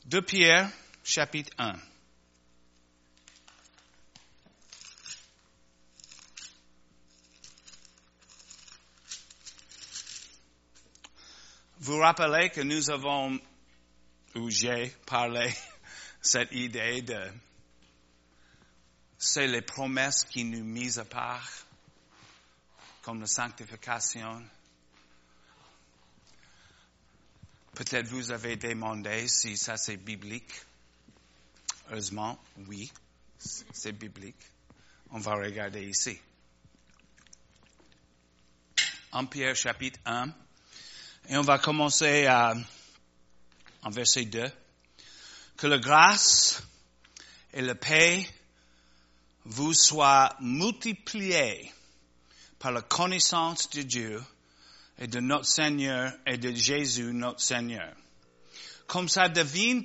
De 0.04 0.20
Pierre, 0.20 0.70
chapitre 1.02 1.52
1. 1.58 1.74
Vous 11.80 11.98
rappelez 11.98 12.50
que 12.50 12.60
nous 12.60 12.90
avons, 12.90 13.38
ou 14.34 14.48
j'ai 14.48 14.88
parlé, 15.06 15.52
cette 16.24 16.52
idée 16.52 17.02
de, 17.02 17.32
c'est 19.18 19.46
les 19.46 19.60
promesses 19.60 20.24
qui 20.24 20.44
nous 20.44 20.64
misent 20.64 20.98
à 20.98 21.04
part, 21.04 21.50
comme 23.02 23.20
la 23.20 23.26
sanctification. 23.26 24.42
Peut-être 27.74 28.08
vous 28.08 28.30
avez 28.30 28.56
demandé 28.56 29.28
si 29.28 29.58
ça 29.58 29.76
c'est 29.76 29.98
biblique. 29.98 30.50
Heureusement, 31.90 32.42
oui, 32.68 32.90
c'est 33.38 33.92
biblique. 33.92 34.40
On 35.10 35.18
va 35.18 35.34
regarder 35.34 35.86
ici. 35.86 36.18
En 39.12 39.26
Pierre 39.26 39.54
chapitre 39.54 40.00
1, 40.06 40.28
et 41.28 41.36
on 41.36 41.42
va 41.42 41.58
commencer 41.58 42.24
à, 42.26 42.54
en 43.82 43.90
verset 43.90 44.24
2. 44.24 44.50
Que 45.57 45.66
la 45.66 45.78
grâce 45.78 46.62
et 47.52 47.62
la 47.62 47.74
paix 47.74 48.26
vous 49.44 49.72
soient 49.72 50.36
multipliées 50.40 51.70
par 52.59 52.72
la 52.72 52.82
connaissance 52.82 53.70
de 53.70 53.82
Dieu 53.82 54.22
et 54.98 55.07
de 55.07 55.20
notre 55.20 55.46
Seigneur 55.46 56.12
et 56.26 56.38
de 56.38 56.52
Jésus 56.55 57.12
notre 57.12 57.40
Seigneur. 57.40 57.94
Comme 58.86 59.09
sa 59.09 59.28
divine, 59.28 59.84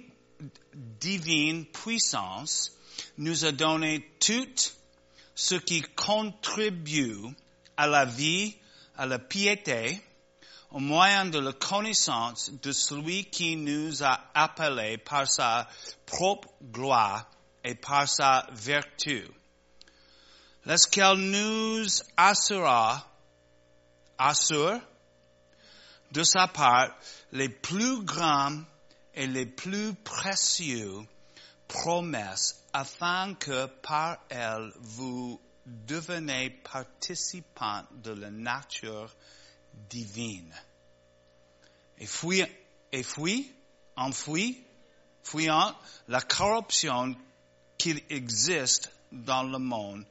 divine 0.74 1.65
puissance 1.65 2.72
nous 3.17 3.45
a 3.45 3.51
donné 3.51 4.09
tout 4.20 4.74
ce 5.36 5.55
qui 5.55 5.82
contribue 5.95 7.28
à 7.78 7.88
la 7.88 8.05
vie, 8.05 8.55
à 8.97 9.05
la 9.05 9.20
piété, 9.20 10.01
au 10.72 10.80
moyen 10.80 11.26
de 11.26 11.39
la 11.39 11.53
connaissance 11.53 12.51
de 12.61 12.72
celui 12.72 13.26
qui 13.26 13.55
nous 13.55 14.03
a 14.03 14.20
appelés 14.34 14.97
par 14.97 15.28
sa 15.28 15.67
propre 16.05 16.49
gloire 16.61 17.30
et 17.63 17.76
par 17.76 18.07
sa 18.07 18.47
vertu. 18.51 19.28
Laquelle 20.65 21.17
nous 21.17 21.88
assurera, 22.17 23.07
assure 24.17 24.80
de 26.11 26.24
sa 26.24 26.47
part 26.47 26.89
les 27.32 27.49
plus 27.49 28.03
grands 28.03 28.61
et 29.13 29.28
les 29.28 29.45
plus 29.45 29.93
précieux 29.95 30.99
promesses 31.67 32.63
afin 32.74 33.34
que 33.36 33.65
par 33.82 34.17
elles 34.30 34.72
vous 34.80 35.39
devenez 35.65 36.49
participants 36.49 37.84
de 38.03 38.11
la 38.11 38.30
nature 38.30 39.09
divine. 39.89 40.53
Et 41.97 42.05
fui, 42.05 42.43
et 42.91 43.03
fui, 43.03 43.53
enfoui, 43.95 44.63
fuyant 45.23 45.75
la 46.07 46.21
corruption 46.21 47.15
qu'il 47.77 48.01
existe 48.09 48.91
dans 49.11 49.43
le 49.43 49.59
monde 49.59 50.05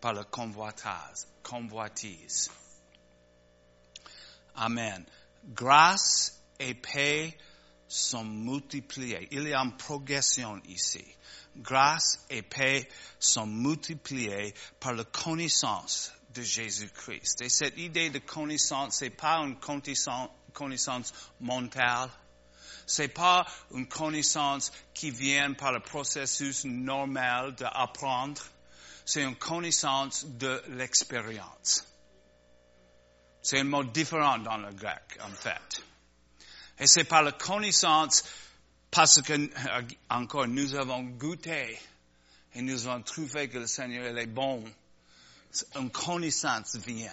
par 0.00 0.12
la 0.12 0.24
convoitise. 0.24 1.26
convoitise. 1.42 2.50
Amen. 4.54 5.04
Grâce 5.44 6.40
et 6.58 6.74
paix 6.74 7.36
sont 7.88 8.24
multipliées. 8.24 9.28
Il 9.30 9.48
y 9.48 9.54
a 9.54 9.60
une 9.60 9.76
progression 9.76 10.60
ici. 10.66 11.04
Grâce 11.56 12.24
et 12.30 12.42
paix 12.42 12.88
sont 13.18 13.46
multipliées 13.46 14.54
par 14.80 14.92
la 14.92 15.04
connaissance 15.04 16.12
de 16.36 16.42
Jésus-Christ. 16.42 17.42
Et 17.42 17.48
cette 17.48 17.78
idée 17.78 18.10
de 18.10 18.18
connaissance, 18.18 18.96
c'est 18.98 19.10
pas 19.10 19.38
une 19.38 19.56
connaissance, 19.56 21.12
mentale. 21.40 22.10
C'est 22.86 23.08
pas 23.08 23.46
une 23.72 23.88
connaissance 23.88 24.72
qui 24.94 25.10
vient 25.10 25.52
par 25.54 25.72
le 25.72 25.80
processus 25.80 26.64
normal 26.64 27.54
d'apprendre. 27.56 28.40
C'est 29.04 29.22
une 29.22 29.36
connaissance 29.36 30.24
de 30.24 30.62
l'expérience. 30.68 31.84
C'est 33.42 33.60
un 33.60 33.64
mot 33.64 33.84
différent 33.84 34.38
dans 34.38 34.56
le 34.56 34.72
grec, 34.72 35.18
en 35.22 35.30
fait. 35.30 35.82
Et 36.78 36.86
c'est 36.86 37.04
par 37.04 37.22
la 37.22 37.32
connaissance, 37.32 38.24
parce 38.90 39.20
que, 39.22 39.50
encore, 40.10 40.48
nous 40.48 40.74
avons 40.74 41.02
goûté 41.02 41.78
et 42.54 42.62
nous 42.62 42.86
avons 42.86 43.02
trouvé 43.02 43.48
que 43.48 43.58
le 43.58 43.66
Seigneur 43.66 44.16
est 44.16 44.26
bon 44.26 44.64
une 45.74 45.90
connaissance 45.90 46.76
vient. 46.76 47.10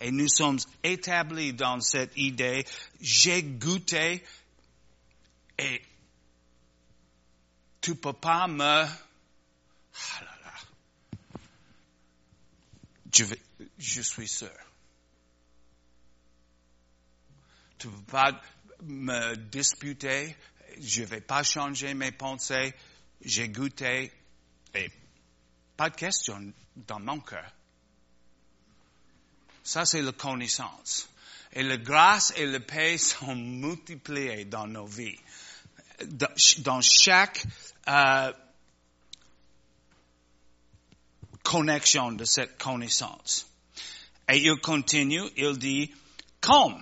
Et 0.00 0.10
nous 0.10 0.28
sommes 0.28 0.58
établis 0.82 1.52
dans 1.52 1.80
cette 1.80 2.16
idée, 2.16 2.66
j'ai 3.00 3.42
goûté 3.42 4.24
et 5.58 5.82
tu 7.80 7.94
peux 7.94 8.14
pas 8.14 8.46
me, 8.48 8.64
ah 8.64 8.88
je, 13.12 13.24
vais, 13.24 13.40
je 13.78 14.00
suis 14.00 14.28
sûr. 14.28 14.50
Tu 17.78 17.88
ne 17.88 17.92
peux 17.92 18.12
pas 18.12 18.40
me 18.82 19.34
disputer, 19.36 20.36
je 20.80 21.02
ne 21.02 21.06
vais 21.06 21.20
pas 21.20 21.42
changer 21.42 21.92
mes 21.94 22.12
pensées, 22.12 22.74
j'ai 23.22 23.48
goûté 23.48 24.12
et 24.74 24.90
pas 25.76 25.90
de 25.90 25.96
question 25.96 26.52
dans 26.76 27.00
mon 27.00 27.20
cœur. 27.20 27.52
Ça, 29.62 29.84
c'est 29.84 30.02
la 30.02 30.12
connaissance. 30.12 31.08
Et 31.52 31.62
la 31.62 31.76
grâce 31.76 32.32
et 32.36 32.46
la 32.46 32.60
paix 32.60 32.98
sont 32.98 33.34
multipliées 33.34 34.44
dans 34.44 34.66
nos 34.66 34.86
vies. 34.86 35.18
Dans 36.58 36.80
chaque 36.80 37.44
euh, 37.88 38.32
connexion 41.42 42.12
de 42.12 42.24
cette 42.24 42.56
connaissance. 42.58 43.46
Et 44.32 44.38
il 44.38 44.60
continue, 44.60 45.28
il 45.36 45.58
dit, 45.58 45.92
comme, 46.40 46.80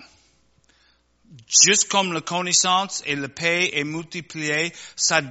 juste 1.48 1.88
comme 1.88 2.12
la 2.12 2.20
connaissance 2.20 3.02
et 3.06 3.16
la 3.16 3.28
paix 3.28 3.70
est 3.72 3.84
multipliée, 3.84 4.72
sa, 4.96 5.22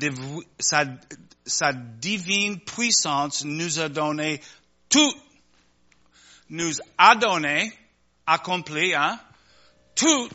divine 1.71 2.59
puissance 2.59 3.45
nous 3.45 3.79
a 3.79 3.89
donné 3.89 4.41
tout 4.89 5.13
nous 6.49 6.73
a 6.97 7.15
donné, 7.15 7.71
accompli, 8.25 8.93
hein, 8.93 9.19
tout 9.95 10.29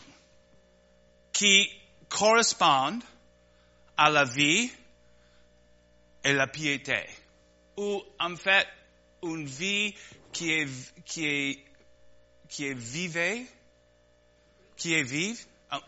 qui 1.33 1.69
correspond 2.09 2.99
à 3.97 4.11
la 4.11 4.25
vie 4.25 4.71
et 6.25 6.33
la 6.33 6.47
piété. 6.47 7.07
Ou 7.77 8.03
en 8.19 8.37
fait, 8.37 8.67
une 9.23 9.47
vie 9.47 9.95
qui 10.33 10.53
est, 10.53 10.69
qui 11.05 11.27
est, 11.27 11.65
qui 12.49 12.67
est 12.67 12.75
vivée, 12.75 13.47
qui 14.77 14.95
est 14.95 15.03
vive, 15.03 15.45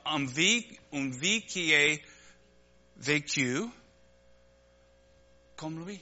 une 0.06 0.26
vie, 0.26 0.66
une 0.92 1.10
vie 1.10 1.42
qui 1.42 1.72
est 1.72 2.02
vécue 2.96 3.64
comme 5.56 5.84
lui. 5.84 6.00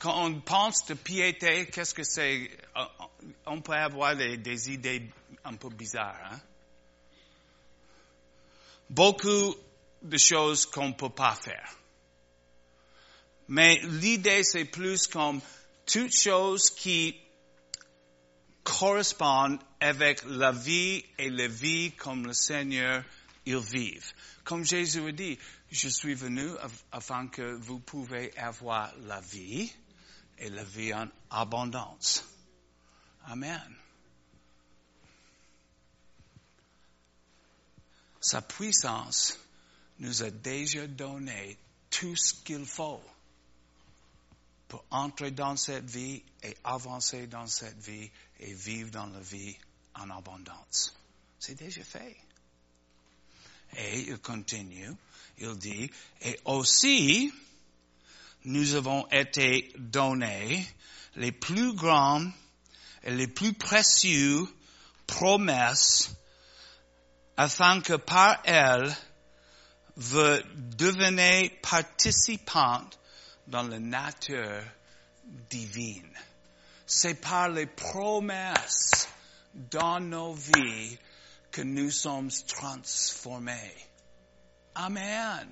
Quand 0.00 0.24
on 0.24 0.40
pense 0.40 0.86
de 0.86 0.94
piété, 0.94 1.66
qu'est-ce 1.66 1.92
que 1.92 2.04
c'est? 2.04 2.50
On 3.44 3.60
peut 3.60 3.74
avoir 3.74 4.16
des, 4.16 4.70
idées 4.70 5.10
un 5.44 5.54
peu 5.54 5.68
bizarres. 5.68 6.32
Hein? 6.32 6.40
Beaucoup 8.88 9.54
de 10.00 10.16
choses 10.16 10.64
qu'on 10.64 10.88
ne 10.88 10.94
peut 10.94 11.10
pas 11.10 11.34
faire. 11.34 11.76
Mais 13.48 13.78
l'idée, 13.82 14.42
c'est 14.42 14.64
plus 14.64 15.06
comme 15.06 15.42
toutes 15.84 16.16
choses 16.16 16.70
qui 16.70 17.14
correspondent 18.64 19.60
avec 19.80 20.22
la 20.24 20.52
vie 20.52 21.04
et 21.18 21.28
la 21.28 21.46
vie 21.46 21.92
comme 21.92 22.26
le 22.26 22.32
Seigneur 22.32 23.04
il 23.44 23.58
vive. 23.58 24.12
Comme 24.44 24.64
Jésus 24.64 25.06
a 25.06 25.12
dit, 25.12 25.38
je 25.70 25.88
suis 25.88 26.14
venu 26.14 26.48
afin 26.90 27.28
que 27.28 27.54
vous 27.56 27.80
pouvez 27.80 28.36
avoir 28.38 28.94
la 29.00 29.20
vie 29.20 29.70
et 30.40 30.50
la 30.50 30.64
vie 30.64 30.92
en 30.92 31.06
abondance. 31.30 32.24
Amen. 33.26 33.76
Sa 38.20 38.42
puissance 38.42 39.38
nous 39.98 40.22
a 40.22 40.30
déjà 40.30 40.86
donné 40.86 41.56
tout 41.90 42.16
ce 42.16 42.34
qu'il 42.34 42.66
faut 42.66 43.02
pour 44.68 44.84
entrer 44.90 45.30
dans 45.30 45.56
cette 45.56 45.88
vie 45.90 46.22
et 46.42 46.56
avancer 46.64 47.26
dans 47.26 47.46
cette 47.46 47.78
vie 47.78 48.10
et 48.38 48.52
vivre 48.54 48.90
dans 48.90 49.06
la 49.06 49.20
vie 49.20 49.56
en 49.94 50.08
abondance. 50.10 50.94
C'est 51.38 51.56
déjà 51.56 51.82
fait. 51.82 52.16
Et 53.76 54.00
il 54.00 54.18
continue, 54.18 54.90
il 55.38 55.56
dit, 55.58 55.90
et 56.22 56.38
aussi, 56.44 57.32
nous 58.44 58.74
avons 58.74 59.06
été 59.10 59.72
donnés 59.78 60.66
les 61.16 61.32
plus 61.32 61.74
grandes 61.74 62.30
et 63.02 63.10
les 63.10 63.28
plus 63.28 63.52
précieuses 63.52 64.48
promesses 65.06 66.14
afin 67.36 67.80
que 67.80 67.94
par 67.94 68.40
elles, 68.44 68.94
vous 69.96 70.38
deveniez 70.76 71.50
participante 71.62 72.98
dans 73.46 73.62
la 73.62 73.78
nature 73.78 74.62
divine. 75.50 76.16
C'est 76.86 77.20
par 77.20 77.48
les 77.48 77.66
promesses 77.66 79.08
dans 79.54 80.00
nos 80.00 80.34
vies 80.34 80.98
que 81.50 81.62
nous 81.62 81.90
sommes 81.90 82.30
transformés. 82.46 83.74
Amen. 84.74 85.50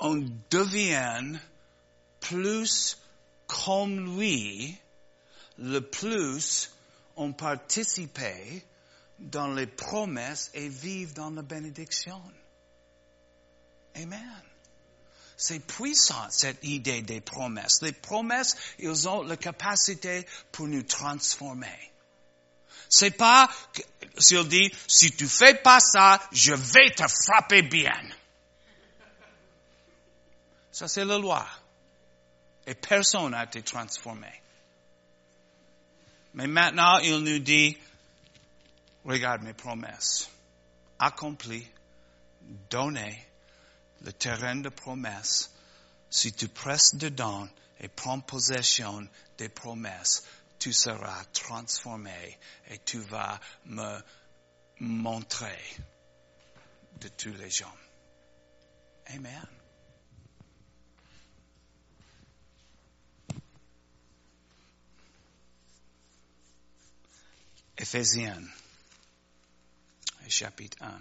On 0.00 0.24
devient 0.50 1.38
plus 2.20 2.98
comme 3.46 4.18
lui, 4.18 4.76
le 5.58 5.80
plus 5.80 6.70
on 7.16 7.32
participe 7.32 8.18
dans 9.18 9.52
les 9.52 9.66
promesses 9.66 10.50
et 10.54 10.68
vivent 10.68 11.12
dans 11.12 11.30
la 11.30 11.42
bénédiction. 11.42 12.20
Amen. 13.94 14.42
C'est 15.36 15.60
puissant, 15.60 16.26
cette 16.30 16.62
idée 16.64 17.02
des 17.02 17.20
promesses. 17.20 17.82
Les 17.82 17.92
promesses, 17.92 18.56
ils 18.78 19.08
ont 19.08 19.22
la 19.22 19.36
capacité 19.36 20.26
pour 20.52 20.66
nous 20.66 20.82
transformer. 20.82 21.90
C'est 22.88 23.12
pas, 23.12 23.50
s'il 24.18 24.48
dit, 24.48 24.70
si 24.86 25.12
tu 25.12 25.28
fais 25.28 25.54
pas 25.54 25.80
ça, 25.80 26.20
je 26.32 26.52
vais 26.52 26.90
te 26.90 27.04
frapper 27.06 27.62
bien. 27.62 28.00
Ça, 30.72 30.88
c'est 30.88 31.04
la 31.04 31.18
loi. 31.18 31.46
Et 32.66 32.74
personne 32.74 33.32
n'a 33.32 33.44
été 33.44 33.62
transformé. 33.62 34.30
Mais 36.34 36.46
maintenant, 36.46 36.98
il 36.98 37.18
nous 37.18 37.38
dit, 37.40 37.76
regarde 39.04 39.42
mes 39.42 39.54
promesses. 39.54 40.30
Accompli, 40.98 41.66
donné, 42.70 43.26
le 44.02 44.12
terrain 44.12 44.56
de 44.56 44.68
promesses. 44.68 45.50
Si 46.08 46.32
tu 46.32 46.48
presses 46.48 46.94
dedans 46.94 47.48
et 47.80 47.88
prends 47.88 48.20
possession 48.20 49.08
des 49.38 49.48
promesses, 49.48 50.24
tu 50.58 50.72
seras 50.72 51.24
transformé 51.32 52.38
et 52.68 52.78
tu 52.78 52.98
vas 52.98 53.40
me 53.64 54.00
montrer 54.80 55.58
de 57.00 57.08
tous 57.08 57.32
les 57.32 57.50
gens. 57.50 57.74
Amen. 59.14 59.59
Éphésiens, 67.80 68.42
chapitre 70.28 70.76
1. 70.82 71.00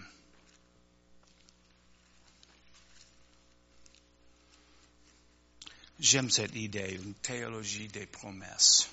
J'aime 5.99 6.29
cette 6.29 6.55
idée, 6.55 6.97
une 7.03 7.15
théologie 7.15 7.89
des 7.89 8.05
promesses. 8.05 8.89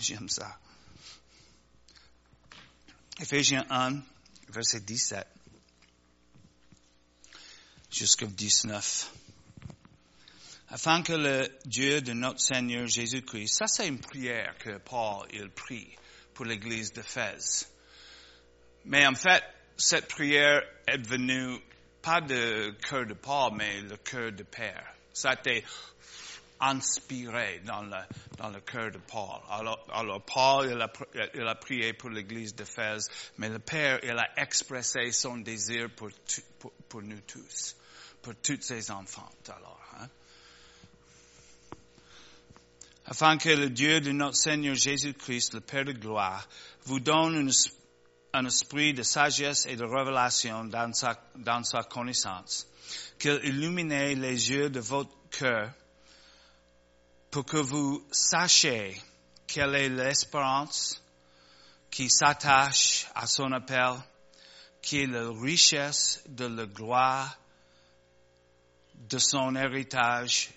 J'aime 0.00 0.28
ça. 0.28 0.58
Éphésiens 3.20 3.66
1, 3.70 4.02
verset 4.48 4.80
17 4.80 5.28
jusqu'au 7.88 8.26
19. 8.26 9.12
Afin 10.70 11.02
que 11.02 11.12
le 11.12 11.56
Dieu 11.66 12.00
de 12.00 12.14
notre 12.14 12.40
Seigneur 12.40 12.88
Jésus-Christ, 12.88 13.58
ça 13.58 13.68
c'est 13.68 13.86
une 13.86 14.00
prière 14.00 14.58
que 14.58 14.78
Paul 14.78 15.28
il 15.32 15.50
prie 15.50 15.94
pour 16.34 16.44
l'église 16.44 16.92
d'Éphèse. 16.92 17.68
Mais 18.84 19.06
en 19.06 19.14
fait, 19.14 19.42
cette 19.76 20.08
prière 20.08 20.62
est 20.86 20.98
venue 20.98 21.58
pas 22.02 22.20
du 22.20 22.74
cœur 22.88 23.06
de 23.06 23.14
Paul, 23.14 23.52
mais 23.54 23.80
le 23.80 23.96
cœur 23.96 24.32
de 24.32 24.42
Père. 24.42 24.94
Ça 25.12 25.30
a 25.30 25.34
été 25.34 25.64
inspiré 26.60 27.60
dans 27.64 27.82
le, 27.82 28.60
cœur 28.60 28.90
de 28.90 28.98
Paul. 28.98 29.40
Alors, 29.48 30.22
Paul, 30.24 30.70
il 31.34 31.46
a, 31.46 31.54
prié 31.54 31.92
pour 31.92 32.10
l'église 32.10 32.54
d'Éphèse, 32.54 33.10
mais 33.38 33.48
le 33.48 33.58
Père, 33.58 34.00
il 34.02 34.10
a 34.10 34.28
expressé 34.36 35.10
son 35.12 35.38
désir 35.38 35.88
pour, 35.96 36.10
nous 37.02 37.20
tous, 37.20 37.76
pour 38.22 38.34
tous 38.36 38.60
ses 38.60 38.90
enfants. 38.90 39.30
Alors, 39.48 39.80
hein? 40.00 40.08
Afin 43.06 43.36
que 43.36 43.50
le 43.50 43.70
Dieu 43.70 44.00
de 44.00 44.12
notre 44.12 44.36
Seigneur 44.36 44.74
Jésus-Christ, 44.74 45.54
le 45.54 45.60
Père 45.60 45.84
de 45.84 45.92
gloire, 45.92 46.48
vous 46.84 47.00
donne 47.00 47.50
un 48.32 48.46
esprit 48.46 48.94
de 48.94 49.02
sagesse 49.02 49.66
et 49.66 49.76
de 49.76 49.84
révélation 49.84 50.64
dans 50.64 50.92
sa, 50.94 51.82
connaissance, 51.82 52.66
qu'il 53.18 53.40
illumine 53.44 53.88
les 53.88 54.50
yeux 54.50 54.70
de 54.70 54.80
votre 54.80 55.14
cœur 55.30 55.70
pour 57.30 57.44
que 57.44 57.58
vous 57.58 58.06
sachiez 58.10 59.00
quelle 59.46 59.74
est 59.74 59.88
l'espérance 59.88 61.02
qui 61.90 62.08
s'attache 62.08 63.06
à 63.14 63.26
son 63.26 63.52
appel, 63.52 63.94
qui 64.80 65.02
est 65.02 65.06
la 65.06 65.30
richesse 65.30 66.22
de 66.26 66.46
la 66.46 66.66
gloire 66.66 67.38
de 68.94 69.18
son 69.18 69.54
héritage 69.56 70.50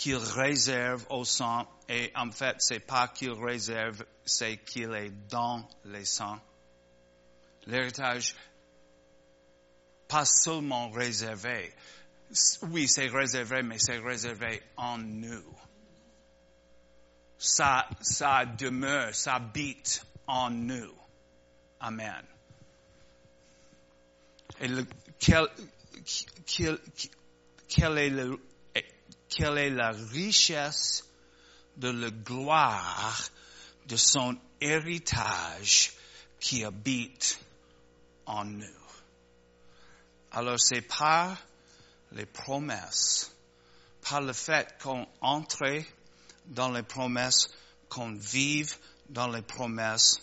qu'il 0.00 0.16
réserve 0.16 1.04
au 1.10 1.26
sang. 1.26 1.68
Et 1.86 2.10
en 2.14 2.30
fait, 2.30 2.56
c'est 2.60 2.80
pas 2.80 3.08
qu'il 3.08 3.32
réserve, 3.32 4.02
c'est 4.24 4.56
qu'il 4.64 4.94
est 4.94 5.10
dans 5.28 5.68
les 5.84 6.06
sangs. 6.06 6.40
L'héritage, 7.66 8.34
pas 10.08 10.24
seulement 10.24 10.88
réservé. 10.88 11.74
Oui, 12.62 12.88
c'est 12.88 13.08
réservé, 13.08 13.62
mais 13.62 13.78
c'est 13.78 13.98
réservé 13.98 14.62
en 14.78 14.96
nous. 14.96 15.54
Ça, 17.36 17.86
ça 18.00 18.46
demeure, 18.46 19.14
ça 19.14 19.34
habite 19.34 20.02
en 20.26 20.48
nous. 20.48 20.94
Amen. 21.78 22.24
Et 24.60 24.68
le, 24.68 24.86
quel, 25.18 25.46
quel, 26.46 26.78
quel 27.68 27.98
est 27.98 28.10
le, 28.10 28.40
quelle 29.30 29.58
est 29.58 29.70
la 29.70 29.92
richesse 29.92 31.04
de 31.76 31.88
la 31.88 32.10
gloire 32.10 33.30
de 33.86 33.96
son 33.96 34.36
héritage 34.60 35.92
qui 36.40 36.64
habite 36.64 37.38
en 38.26 38.44
nous. 38.44 38.66
Alors 40.32 40.60
c'est 40.60 40.82
par 40.82 41.36
les 42.12 42.26
promesses, 42.26 43.34
par 44.02 44.20
le 44.20 44.32
fait 44.32 44.76
qu'on 44.82 45.06
entre 45.20 45.82
dans 46.46 46.70
les 46.70 46.82
promesses, 46.82 47.48
qu'on 47.88 48.12
vive 48.12 48.76
dans 49.08 49.28
les 49.28 49.42
promesses, 49.42 50.20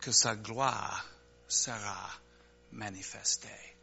que 0.00 0.12
sa 0.12 0.36
gloire 0.36 1.06
sera 1.48 2.10
manifestée 2.72 3.73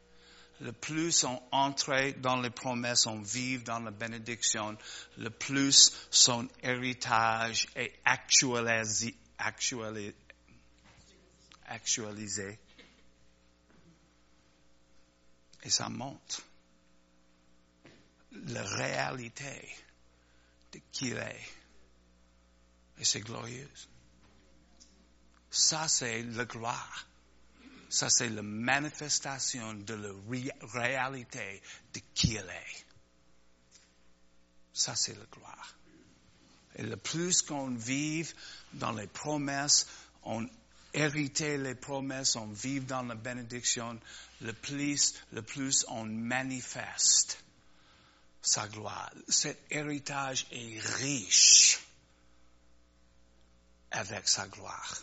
le 0.62 0.72
plus 0.72 1.24
on 1.24 1.41
entre 1.51 2.12
dans 2.20 2.39
les 2.39 2.51
promesses, 2.51 3.07
on 3.07 3.20
vit 3.20 3.57
dans 3.59 3.80
la 3.80 3.91
bénédiction, 3.91 4.78
le 5.18 5.30
plus 5.30 5.91
son 6.12 6.47
héritage 6.62 7.68
est 7.76 7.93
actualisé, 8.05 9.16
actualisé, 9.39 10.16
actualisé. 11.66 12.59
Et 15.64 15.70
ça 15.70 15.89
montre 15.89 16.43
la 18.32 18.64
réalité 18.64 19.76
de 20.74 20.80
qui 20.91 21.09
il 21.09 21.18
est. 21.18 21.49
Et 22.99 23.05
c'est 23.05 23.22
glorieux. 23.22 23.70
Ça, 25.49 25.88
c'est 25.88 26.22
la 26.24 26.45
gloire. 26.45 27.07
Ça, 27.91 28.09
c'est 28.09 28.29
la 28.29 28.41
manifestation 28.41 29.73
de 29.73 29.93
la 29.93 30.13
réalité 30.79 31.61
de 31.93 31.99
qui 32.15 32.35
il 32.35 32.37
est. 32.37 32.85
Ça, 34.73 34.95
c'est 34.95 35.13
la 35.13 35.25
gloire. 35.25 35.75
Et 36.77 36.83
le 36.83 36.95
plus 36.95 37.41
qu'on 37.41 37.75
vive 37.75 38.33
dans 38.71 38.93
les 38.93 39.07
promesses, 39.07 39.87
on 40.23 40.47
hérite 40.93 41.41
les 41.41 41.75
promesses, 41.75 42.37
on 42.37 42.47
vit 42.47 42.79
dans 42.79 43.03
la 43.03 43.15
bénédiction, 43.15 43.99
le 44.39 44.53
plus, 44.53 45.13
le 45.33 45.41
plus 45.41 45.85
on 45.89 46.05
manifeste 46.05 47.43
sa 48.41 48.69
gloire. 48.69 49.11
Cet 49.27 49.59
héritage 49.69 50.47
est 50.53 50.79
riche 50.79 51.77
avec 53.91 54.29
sa 54.29 54.47
gloire. 54.47 54.97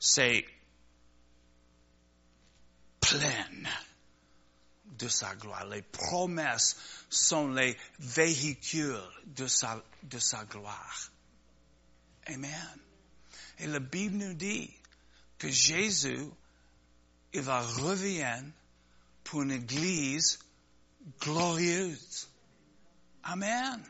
C'est 0.00 0.46
pleine 3.10 3.68
de 4.84 5.08
sa 5.08 5.34
gloire. 5.34 5.66
Les 5.66 5.82
promesses 5.82 6.76
sont 7.08 7.48
les 7.48 7.76
véhicules 7.98 9.00
de 9.26 9.46
sa, 9.46 9.82
de 10.02 10.18
sa 10.18 10.44
gloire. 10.44 11.10
Amen. 12.26 12.78
Et 13.58 13.66
la 13.66 13.80
Bible 13.80 14.16
nous 14.16 14.34
dit 14.34 14.70
que 15.38 15.48
Jésus, 15.48 16.28
il 17.32 17.40
va 17.42 17.60
revenir 17.60 18.42
pour 19.24 19.42
une 19.42 19.52
église 19.52 20.38
glorieuse. 21.20 22.28
Amen. 23.22 23.82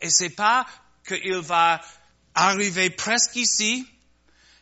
Et 0.00 0.10
c'est 0.10 0.30
pas 0.30 0.66
qu'il 1.06 1.38
va 1.38 1.80
arriver 2.34 2.90
presque 2.90 3.36
ici 3.36 3.86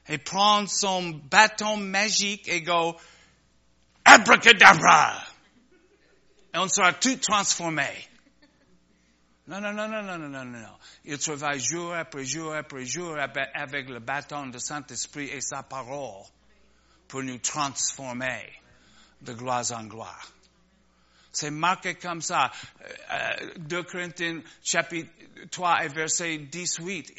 et 0.08 0.18
prendre 0.18 0.68
son 0.68 1.10
bâton 1.10 1.76
magique 1.76 2.48
et 2.48 2.62
go 2.62 2.96
abracadabra. 4.04 5.14
Et 6.54 6.58
on 6.58 6.68
sera 6.68 6.92
tout 6.92 7.16
transformé. 7.16 7.88
Non, 9.46 9.60
non, 9.60 9.72
non, 9.72 9.88
non, 9.88 10.02
non, 10.02 10.18
non, 10.18 10.28
non, 10.28 10.44
non. 10.44 10.78
Il 11.04 11.18
travaille 11.18 11.60
jour 11.60 11.94
après 11.94 12.24
jour 12.24 12.54
après 12.54 12.86
jour 12.86 13.16
avec 13.18 13.88
le 13.90 14.00
bâton 14.00 14.46
de 14.46 14.58
Saint-Esprit 14.58 15.28
et 15.28 15.40
sa 15.40 15.62
parole 15.62 16.24
pour 17.08 17.22
nous 17.22 17.38
transformer 17.38 18.52
de 19.20 19.32
gloire 19.34 19.64
en 19.72 19.84
gloire. 19.84 20.33
C'est 21.34 21.50
marqué 21.50 21.94
comme 21.94 22.22
ça. 22.22 22.50
2 23.58 23.76
euh, 23.76 23.82
Corinthiens 23.82 24.40
chapitre 24.62 25.10
3 25.50 25.84
et 25.84 25.88
verset 25.88 26.38
18 26.38 27.12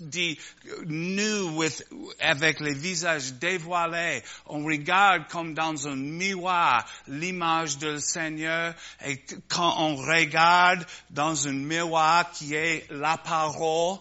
dit, 0.00 0.38
nous 0.86 1.62
avec 2.20 2.60
les 2.60 2.74
visages 2.74 3.34
dévoilés, 3.34 4.22
on 4.46 4.64
regarde 4.64 5.28
comme 5.28 5.54
dans 5.54 5.88
un 5.88 5.96
miroir 5.96 6.86
l'image 7.06 7.78
du 7.78 8.00
Seigneur 8.00 8.74
et 9.04 9.22
quand 9.48 9.74
on 9.78 9.96
regarde 9.96 10.84
dans 11.10 11.48
un 11.48 11.52
miroir 11.52 12.30
qui 12.30 12.54
est 12.54 12.86
la 12.90 13.16
parole, 13.16 13.98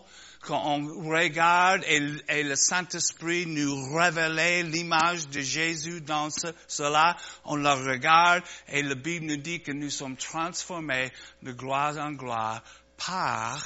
quand 0.48 0.64
on 0.66 1.10
regarde 1.10 1.84
et, 1.84 2.00
le 2.43 2.56
Saint-Esprit 2.56 3.45
nous 3.45 3.93
révèle 3.93 4.72
l'image 4.72 5.28
de 5.28 5.41
Jésus 5.41 6.00
dans 6.00 6.30
cela, 6.68 7.18
on 7.43 7.58
le 7.58 7.70
regarde 7.70 8.43
et 8.70 8.82
la 8.82 8.95
Bible 8.95 9.26
nous 9.26 9.36
dit 9.36 9.62
que 9.62 9.74
nous 9.74 9.89
sommes 9.89 10.16
transformés 10.16 11.12
de 11.43 11.52
gloire 11.52 11.98
en 11.98 12.14
gloire 12.14 12.64
par 12.95 13.62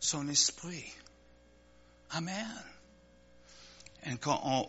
son 0.00 0.28
esprit. 0.28 0.92
Amen. 2.10 2.64
Et 4.04 4.16
quand 4.16 4.40
on 4.42 4.68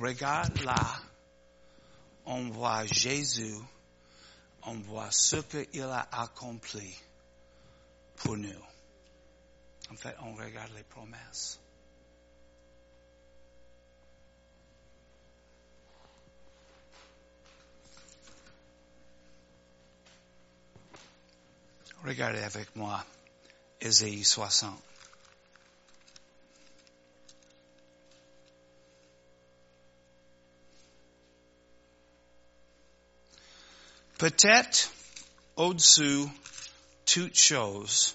regarde 0.00 0.60
là, 0.62 1.00
on 2.26 2.50
voit 2.50 2.86
Jésus, 2.86 3.54
on 4.64 4.74
voit 4.80 5.12
ce 5.12 5.36
qu'il 5.36 5.82
a 5.82 6.08
accompli 6.10 6.92
pour 8.16 8.36
nous. 8.36 8.67
Fait, 9.98 10.14
on 10.22 10.32
regarde 10.34 10.72
les 10.76 10.84
promesses. 10.84 11.58
Regardez 22.04 22.38
avec 22.38 22.76
moi 22.76 23.04
Ésaïe 23.80 24.22
60. 24.24 24.80
Peut-être 34.16 34.92
au-dessus 35.56 36.26
toute 37.04 37.36
chose, 37.36 38.14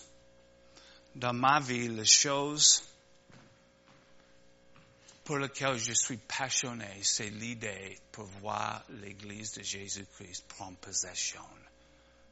dans 1.16 1.34
ma 1.34 1.59
vie 1.59 1.88
les 1.88 2.05
choses 2.05 2.84
pour 5.24 5.38
lesquelles 5.38 5.78
je 5.78 5.93
suis 5.93 6.18
passionné, 6.18 7.01
c'est 7.01 7.30
l'idée 7.30 7.97
pour 8.11 8.26
voir 8.26 8.84
l'Église 8.89 9.53
de 9.53 9.64
Jésus-Christ 9.64 10.45
prendre 10.47 10.78
possession 10.78 11.45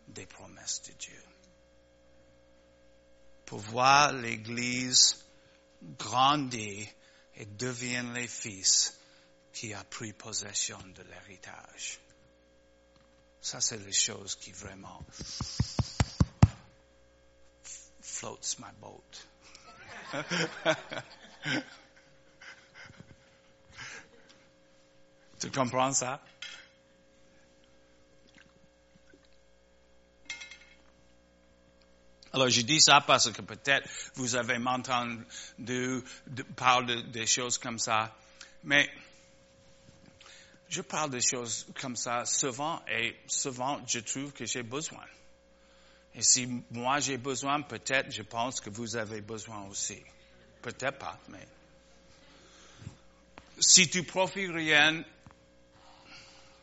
des 0.07 0.25
promesses 0.25 0.81
de 0.83 0.91
Dieu. 0.93 1.23
Pour 3.45 3.59
voir 3.59 4.11
l'Église 4.11 5.23
grandir 5.97 6.87
et 7.35 7.45
devenir 7.45 8.11
les 8.13 8.27
fils 8.27 8.97
qui 9.53 9.73
a 9.73 9.83
pris 9.83 10.13
possession 10.13 10.79
de 10.95 11.03
l'héritage. 11.03 11.99
Ça, 13.41 13.59
c'est 13.59 13.77
les 13.77 13.93
choses 13.93 14.35
qui 14.35 14.51
vraiment 14.51 15.03
floats 18.21 18.55
my 18.59 18.69
boat. 18.79 19.25
tu 25.39 25.49
comprends 25.49 25.91
ça? 25.93 26.21
Alors, 32.33 32.49
je 32.49 32.61
dis 32.61 32.79
ça 32.79 33.01
parce 33.01 33.31
que 33.31 33.41
peut-être 33.41 33.89
vous 34.13 34.35
avez 34.35 34.57
entendu 34.67 35.25
de, 35.57 36.03
parler 36.55 37.01
des 37.03 37.25
choses 37.25 37.57
comme 37.57 37.79
ça, 37.79 38.15
mais 38.63 38.87
je 40.69 40.81
parle 40.81 41.09
des 41.09 41.21
choses 41.21 41.65
comme 41.81 41.95
ça 41.95 42.23
souvent 42.25 42.83
et 42.87 43.17
souvent 43.25 43.81
je 43.87 43.97
trouve 43.99 44.31
que 44.31 44.45
j'ai 44.45 44.61
besoin. 44.61 45.03
Et 46.15 46.21
si 46.21 46.63
moi 46.71 46.99
j'ai 46.99 47.17
besoin, 47.17 47.61
peut-être 47.61 48.11
je 48.11 48.21
pense 48.21 48.59
que 48.59 48.69
vous 48.69 48.95
avez 48.95 49.21
besoin 49.21 49.65
aussi. 49.67 50.01
Peut-être 50.61 50.99
pas, 50.99 51.17
mais. 51.29 51.47
Si 53.59 53.89
tu 53.89 54.03
profites 54.03 54.51
rien, 54.51 55.03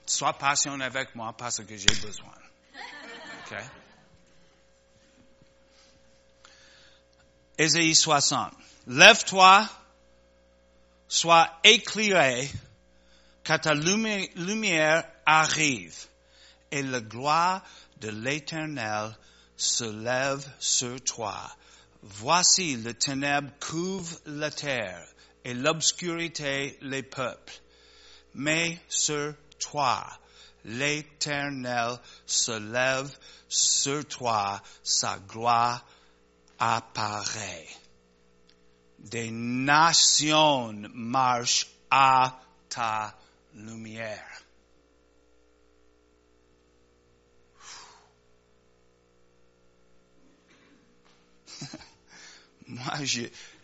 sois 0.04 0.32
passionné 0.32 0.84
avec 0.84 1.14
moi 1.14 1.32
parce 1.36 1.62
que 1.62 1.76
j'ai 1.76 1.94
besoin. 2.00 2.34
OK? 3.46 3.56
Ésaïe 7.58 7.94
60. 7.94 8.52
Lève-toi, 8.86 9.68
sois 11.08 11.50
éclairé, 11.64 12.50
car 13.44 13.60
ta 13.60 13.74
lumière 13.74 15.04
arrive, 15.26 16.06
et 16.70 16.82
la 16.82 17.00
gloire 17.00 17.62
de 17.98 18.10
l'Éternel 18.10 19.16
se 19.58 19.84
lève 19.84 20.48
sur 20.58 20.98
toi. 21.02 21.38
Voici 22.02 22.76
le 22.76 22.94
ténèbre 22.94 23.50
couvre 23.60 24.16
la 24.24 24.50
terre 24.50 25.06
et 25.44 25.52
l'obscurité 25.52 26.78
les 26.80 27.02
peuples. 27.02 27.60
Mais 28.34 28.78
sur 28.88 29.34
toi, 29.58 30.06
l'Éternel 30.64 31.98
se 32.24 32.52
lève 32.52 33.10
sur 33.48 34.06
toi, 34.06 34.62
sa 34.82 35.18
gloire 35.18 35.84
apparaît. 36.58 37.66
Des 38.98 39.30
nations 39.30 40.72
marchent 40.92 41.68
à 41.90 42.40
ta 42.68 43.16
lumière. 43.54 44.37
Moi, 52.68 53.04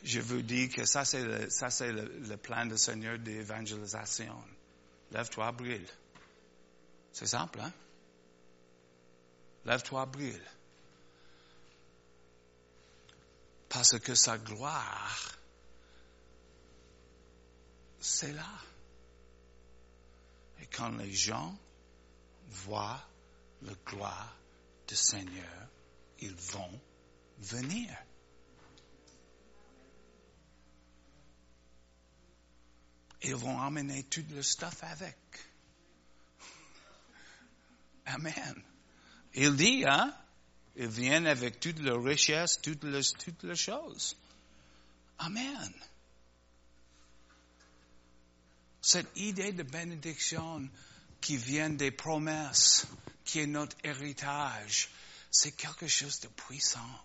je, 0.03 0.21
vous 0.21 0.43
dis 0.43 0.69
que 0.71 0.87
ça, 0.87 1.05
c'est 1.05 1.23
le, 1.23 1.51
ça, 1.51 1.71
c'est 1.71 1.93
le, 1.93 2.37
plan 2.37 2.65
du 2.67 2.79
Seigneur 2.79 3.19
d'évangélisation. 3.19 4.35
Lève-toi, 5.13 5.53
brille. 5.53 5.87
C'est 7.13 7.27
simple, 7.27 7.61
hein? 7.61 7.73
Lève-toi, 9.67 10.07
brille. 10.07 10.41
Parce 13.69 13.99
que 13.99 14.15
sa 14.15 14.39
gloire, 14.39 15.37
c'est 18.01 18.33
là. 18.33 18.51
Et 20.61 20.67
quand 20.67 20.91
les 20.97 21.13
gens 21.13 21.57
voient 22.49 23.03
la 23.63 23.73
gloire 23.87 24.37
du 24.87 24.97
Seigneur, 24.97 25.69
ils 26.21 26.35
vont 26.35 26.81
venir. 27.39 27.91
Ils 33.25 33.35
vont 33.35 33.59
emmener 33.59 34.05
tout 34.05 34.25
le 34.31 34.43
stuff 34.43 34.83
avec. 34.83 35.17
Amen. 38.07 38.63
Il 39.35 39.57
dit, 39.57 39.85
hein? 39.87 40.15
Ils 40.77 40.89
viennent 40.89 41.27
avec 41.27 41.59
toute 41.59 41.79
leur 41.79 42.03
richesse, 42.03 42.61
toutes 42.61 42.85
les, 42.85 43.01
toutes 43.25 43.55
choses. 43.55 44.17
Amen. 45.19 45.73
Cette 48.83 49.17
idée 49.17 49.53
de 49.53 49.63
bénédiction 49.63 50.69
qui 51.21 51.39
vient 51.39 51.71
des 51.71 51.91
promesses, 51.91 52.87
qui 53.25 53.41
est 53.41 53.47
notre 53.47 53.77
héritage, 53.83 54.91
c'est 55.31 55.53
quelque 55.53 55.89
chose 55.89 56.21
de 56.21 56.29
puissant. 56.29 57.01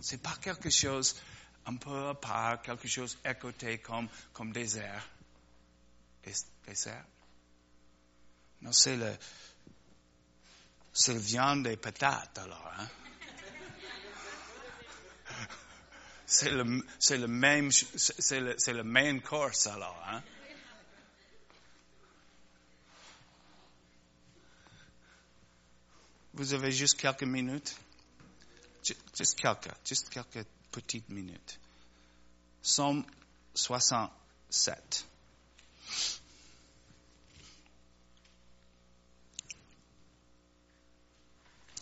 C'est 0.00 0.22
pas 0.22 0.36
quelque 0.40 0.70
chose 0.70 1.16
un 1.66 1.76
peu 1.76 2.08
à 2.08 2.14
part, 2.14 2.62
quelque 2.62 2.88
chose 2.88 3.18
à 3.24 3.34
comme, 3.34 4.08
comme 4.32 4.52
désert. 4.52 5.08
Désert? 6.66 7.04
Non, 8.62 8.72
c'est 8.72 8.96
le, 8.96 9.16
c'est 10.92 11.14
le 11.14 11.20
viande 11.20 11.66
et 11.66 11.76
patates, 11.76 12.38
alors, 12.38 12.72
hein? 12.78 12.88
C'est 16.26 16.50
le, 16.52 16.86
c'est 17.00 17.18
le 17.18 17.26
même, 17.26 17.72
c'est 17.72 18.38
le, 18.38 18.54
c'est 18.56 18.72
le 18.72 18.84
main 18.84 19.18
course, 19.18 19.66
alors, 19.66 20.00
hein? 20.06 20.22
Vous 26.34 26.54
avez 26.54 26.70
juste 26.70 27.00
quelques 27.00 27.24
minutes? 27.24 27.76
Juste 28.84 29.34
quelques, 29.40 29.70
juste 29.84 30.08
quelques 30.08 30.46
petites 30.70 31.08
minutes. 31.08 31.58
Somme 32.62 33.04
67. 33.54 35.06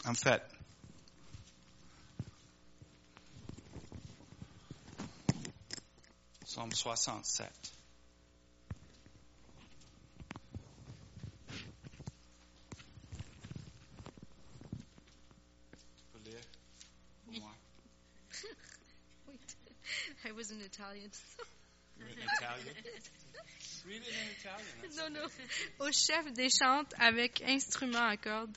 En 0.04 0.14
fait, 0.14 0.42
Somme 6.48 6.72
67. 6.72 7.77
I 20.80 20.92
was 20.92 20.96
in 20.96 21.02
Italian? 21.02 21.10
Italian? 22.38 22.74
Read 23.86 24.02
it 24.02 24.14
in 24.14 24.28
Italian. 24.38 25.12
non, 25.12 25.22
non. 25.22 25.28
Au 25.80 25.90
chef 25.90 26.32
des 26.34 26.48
chantes 26.50 26.94
avec 26.98 27.42
instrument 27.42 28.06
à 28.06 28.16
cordes, 28.16 28.56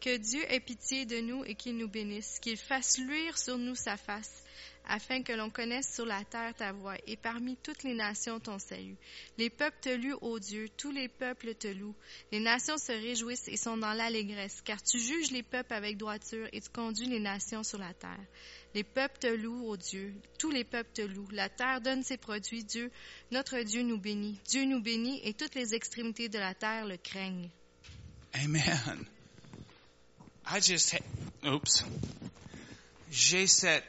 que 0.00 0.16
Dieu 0.18 0.44
ait 0.52 0.60
pitié 0.60 1.04
de 1.04 1.20
nous 1.20 1.44
et 1.44 1.56
qu'il 1.56 1.76
nous 1.76 1.88
bénisse, 1.88 2.38
qu'il 2.38 2.56
fasse 2.56 2.98
luire 2.98 3.36
sur 3.36 3.58
nous 3.58 3.74
sa 3.74 3.96
face, 3.96 4.44
afin 4.88 5.22
que 5.22 5.32
l'on 5.32 5.50
connaisse 5.50 5.94
sur 5.94 6.06
la 6.06 6.24
terre 6.24 6.54
ta 6.54 6.72
voix, 6.72 6.96
et 7.06 7.16
parmi 7.16 7.56
toutes 7.56 7.82
les 7.82 7.94
nations 7.94 8.40
ton 8.40 8.58
salut. 8.58 8.96
Les 9.36 9.50
peuples 9.50 9.78
te 9.80 9.88
louent, 9.90 10.18
ô 10.20 10.38
Dieu, 10.38 10.68
tous 10.76 10.90
les 10.90 11.08
peuples 11.08 11.54
te 11.54 11.68
louent. 11.68 11.94
Les 12.32 12.40
nations 12.40 12.78
se 12.78 12.92
réjouissent 12.92 13.48
et 13.48 13.56
sont 13.56 13.76
dans 13.76 13.92
l'allégresse, 13.92 14.60
car 14.62 14.82
tu 14.82 14.98
juges 14.98 15.30
les 15.30 15.42
peuples 15.42 15.74
avec 15.74 15.96
droiture 15.96 16.48
et 16.52 16.60
tu 16.60 16.70
conduis 16.70 17.06
les 17.06 17.20
nations 17.20 17.62
sur 17.62 17.78
la 17.78 17.92
terre. 17.94 18.24
Les 18.74 18.84
peuples 18.84 19.18
te 19.18 19.26
louent, 19.26 19.68
ô 19.68 19.76
Dieu, 19.76 20.14
tous 20.38 20.50
les 20.50 20.64
peuples 20.64 20.92
te 20.92 21.02
louent. 21.02 21.28
La 21.32 21.48
terre 21.48 21.80
donne 21.80 22.02
ses 22.02 22.16
produits, 22.16 22.64
Dieu, 22.64 22.90
notre 23.30 23.58
Dieu 23.60 23.82
nous 23.82 23.98
bénit. 23.98 24.38
Dieu 24.46 24.64
nous 24.64 24.80
bénit 24.80 25.20
et 25.24 25.34
toutes 25.34 25.54
les 25.54 25.74
extrémités 25.74 26.28
de 26.28 26.38
la 26.38 26.54
terre 26.54 26.86
le 26.86 26.96
craignent. 26.96 27.50
Amen. 28.34 29.06
I 30.50 30.60
just, 30.60 30.96
oops. 31.44 31.84
J'ai 33.10 33.46
cette 33.46 33.84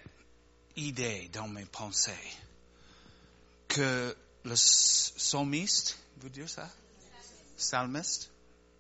idée 0.76 1.30
dans 1.34 1.48
mes 1.48 1.66
pensées 1.66 2.12
que 3.68 4.16
le 4.46 4.54
psalmiste, 4.56 5.98
vous 6.18 6.30
dire 6.30 6.50
ça? 6.50 6.70
Psalmiste? 7.58 8.32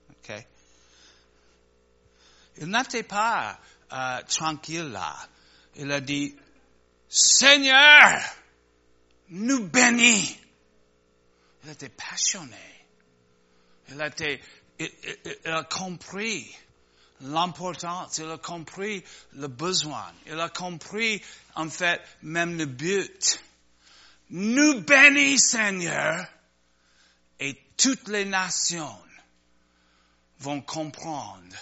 OK. 0.09 0.33
Il 2.57 2.67
n'était 2.67 3.03
pas 3.03 3.59
euh, 3.91 4.21
tranquille 4.23 4.89
là. 4.91 5.15
Il 5.75 5.91
a 5.91 6.01
dit, 6.01 6.35
Seigneur, 7.07 8.19
nous 9.29 9.67
bénis. 9.67 10.37
Il 11.63 11.69
était 11.71 11.89
passionné. 11.89 12.55
Il, 13.89 14.01
été, 14.01 14.41
il, 14.79 14.91
il- 15.03 15.37
il 15.45 15.51
a 15.51 15.63
compris 15.63 16.53
l'importance, 17.21 18.17
il 18.17 18.29
a 18.29 18.37
compris 18.37 19.03
le 19.33 19.47
besoin, 19.47 20.11
il 20.25 20.39
a 20.39 20.49
compris 20.49 21.21
en 21.55 21.69
fait 21.69 22.01
même 22.21 22.57
le 22.57 22.65
but. 22.65 23.41
Nous 24.29 24.81
bénis 24.81 25.39
Seigneur 25.39 26.25
et 27.39 27.59
toutes 27.77 28.07
les 28.07 28.25
nations 28.25 28.97
vont 30.39 30.61
comprendre 30.61 31.55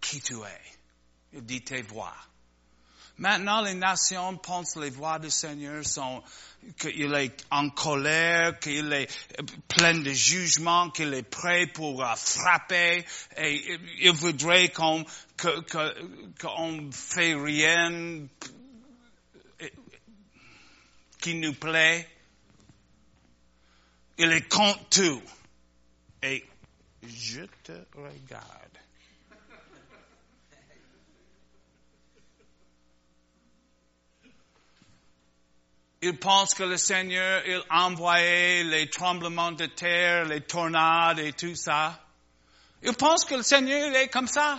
qui 0.00 0.20
tu 0.20 0.34
es. 0.34 0.62
Il 1.32 1.44
dit 1.44 1.62
tes 1.62 1.82
voix. 1.82 2.16
Maintenant, 3.18 3.62
les 3.62 3.74
nations 3.74 4.36
pensent 4.36 4.76
les 4.76 4.90
voix 4.90 5.18
du 5.18 5.30
Seigneur 5.30 5.84
sont 5.84 6.22
qu'il 6.78 7.12
est 7.14 7.44
en 7.50 7.68
colère, 7.70 8.58
qu'il 8.60 8.92
est 8.92 9.08
plein 9.66 9.94
de 9.94 10.12
jugement, 10.12 10.90
qu'il 10.90 11.12
est 11.14 11.28
prêt 11.28 11.66
pour 11.66 12.04
frapper, 12.16 13.04
et 13.36 13.78
il 14.00 14.12
voudrait 14.12 14.68
qu'on 14.68 15.04
que, 15.36 15.60
que, 15.62 16.40
qu'on 16.40 16.90
fait 16.92 17.34
rien 17.34 18.26
qui 21.20 21.34
nous 21.34 21.54
plaît. 21.54 22.08
Il 24.18 24.30
est 24.32 24.48
contre 24.48 24.88
tout. 24.90 25.22
Et 26.22 26.44
je 27.02 27.42
te 27.62 27.72
regarde. 27.94 28.67
Il 36.00 36.16
pense 36.18 36.54
que 36.54 36.62
le 36.62 36.76
Seigneur, 36.76 37.42
il 37.46 37.60
envoyait 37.70 38.62
les 38.62 38.88
tremblements 38.88 39.52
de 39.52 39.66
terre, 39.66 40.26
les 40.26 40.40
tornades 40.40 41.18
et 41.18 41.32
tout 41.32 41.56
ça. 41.56 42.00
Il 42.82 42.94
pense 42.94 43.24
que 43.24 43.34
le 43.34 43.42
Seigneur 43.42 43.88
il 43.88 43.96
est 43.96 44.08
comme 44.08 44.28
ça. 44.28 44.58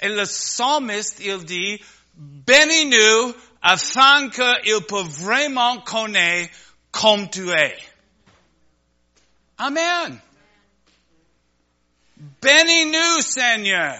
Et 0.00 0.08
le 0.08 0.24
psalmiste, 0.24 1.18
il 1.20 1.44
dit, 1.44 1.82
bénis-nous 2.14 3.34
afin 3.62 4.28
qu'il 4.30 4.80
peut 4.86 5.02
vraiment 5.02 5.78
connaître 5.80 6.54
comme 6.92 7.28
tu 7.28 7.50
es. 7.50 7.76
Amen. 9.58 10.20
Bénis-nous, 12.16 13.20
Seigneur, 13.20 13.98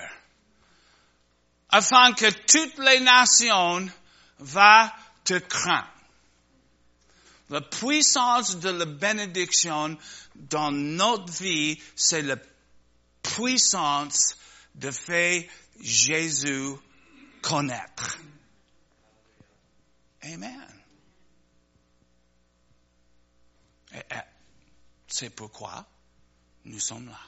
afin 1.70 2.12
que 2.12 2.30
toutes 2.30 2.78
les 2.78 3.00
nations 3.00 3.88
va 4.38 4.94
te 5.24 5.38
craindre. 5.38 5.95
La 7.48 7.60
puissance 7.60 8.58
de 8.58 8.70
la 8.70 8.86
bénédiction 8.86 9.96
dans 10.34 10.72
notre 10.72 11.32
vie, 11.32 11.80
c'est 11.94 12.22
la 12.22 12.36
puissance 13.22 14.36
de 14.74 14.90
faire 14.90 15.44
Jésus 15.80 16.72
connaître. 17.42 18.18
Amen. 20.22 20.66
Et, 23.92 23.98
et, 23.98 24.20
c'est 25.06 25.30
pourquoi 25.30 25.86
nous 26.64 26.80
sommes 26.80 27.06
là. 27.06 27.20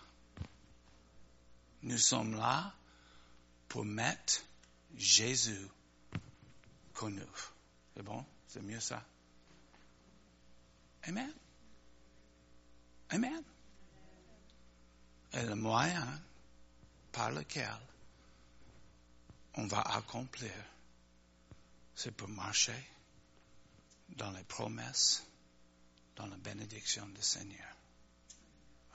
Nous 1.83 1.99
sommes 1.99 2.37
là 2.37 2.75
pour 3.69 3.85
mettre 3.85 4.43
Jésus 4.97 5.69
connu. 6.93 7.23
C'est 7.95 8.03
bon? 8.03 8.25
C'est 8.49 8.63
mieux 8.63 8.81
ça? 8.81 9.05
Amen. 11.09 11.33
Amen. 13.11 13.43
Et 15.33 15.43
le 15.43 15.55
moyen 15.55 16.07
par 17.13 17.31
lequel 17.31 17.79
on 19.55 19.67
va 19.67 19.81
accomplir, 19.81 20.53
c'est 21.95 22.11
pour 22.13 22.29
marcher 22.29 22.89
dans 24.11 24.31
les 24.33 24.45
promesses, 24.45 25.27
dans 26.17 26.27
la 26.27 26.37
bénédiction 26.37 27.07
du 27.09 27.23
Seigneur. 27.23 27.75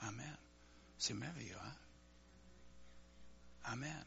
Amen. 0.02 0.36
C'est 0.98 1.14
merveilleux, 1.14 1.58
hein? 1.60 1.74
Amen. 3.64 4.04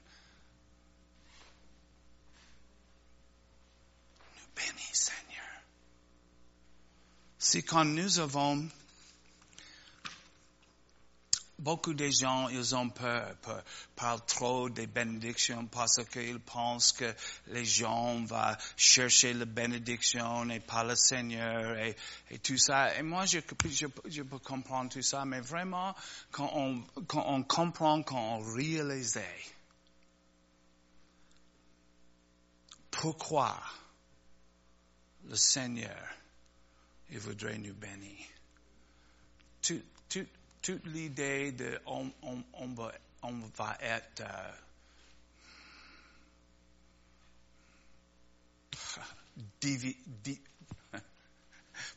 Nous 4.39 4.47
bénis, 4.55 4.93
Seigneur. 4.93 5.46
Si 7.39 7.63
quand 7.63 7.85
nous 7.85 8.19
avons 8.19 8.67
beaucoup 11.59 11.93
de 11.93 12.09
gens, 12.09 12.49
ils 12.49 12.75
ont 12.75 12.89
peur, 12.89 13.35
peur, 13.37 13.63
parlent 13.95 14.25
trop 14.25 14.69
des 14.69 14.87
bénédictions 14.87 15.65
parce 15.67 16.03
qu'ils 16.05 16.39
pensent 16.39 16.91
que 16.91 17.13
les 17.47 17.65
gens 17.65 18.23
vont 18.25 18.55
chercher 18.75 19.33
la 19.33 19.45
bénédiction 19.45 20.49
et 20.49 20.59
pas 20.59 20.83
le 20.83 20.95
Seigneur 20.95 21.77
et, 21.77 21.95
tout 22.39 22.57
ça. 22.57 22.95
Et 22.97 23.01
moi, 23.01 23.25
je, 23.25 23.39
peux 23.39 24.39
comprendre 24.39 24.91
tout 24.91 25.01
ça, 25.01 25.25
mais 25.25 25.39
vraiment, 25.39 25.95
quand 26.31 26.51
on, 26.53 26.83
quand 27.07 27.25
on 27.27 27.43
comprend, 27.43 28.01
quand 28.03 28.37
on 28.37 28.53
réalise 28.53 29.19
pourquoi 32.91 33.61
le 35.27 35.35
Seigneur, 35.35 36.16
il 37.09 37.19
voudrait 37.19 37.57
nous 37.57 37.73
bénir. 37.73 38.25
Tout, 39.61 39.81
tout, 40.09 40.27
toute 40.61 40.85
l'idée 40.85 41.51
de 41.51 41.79
on, 41.85 42.11
va, 42.75 43.77
être 43.79 44.21
euh, 44.21 44.53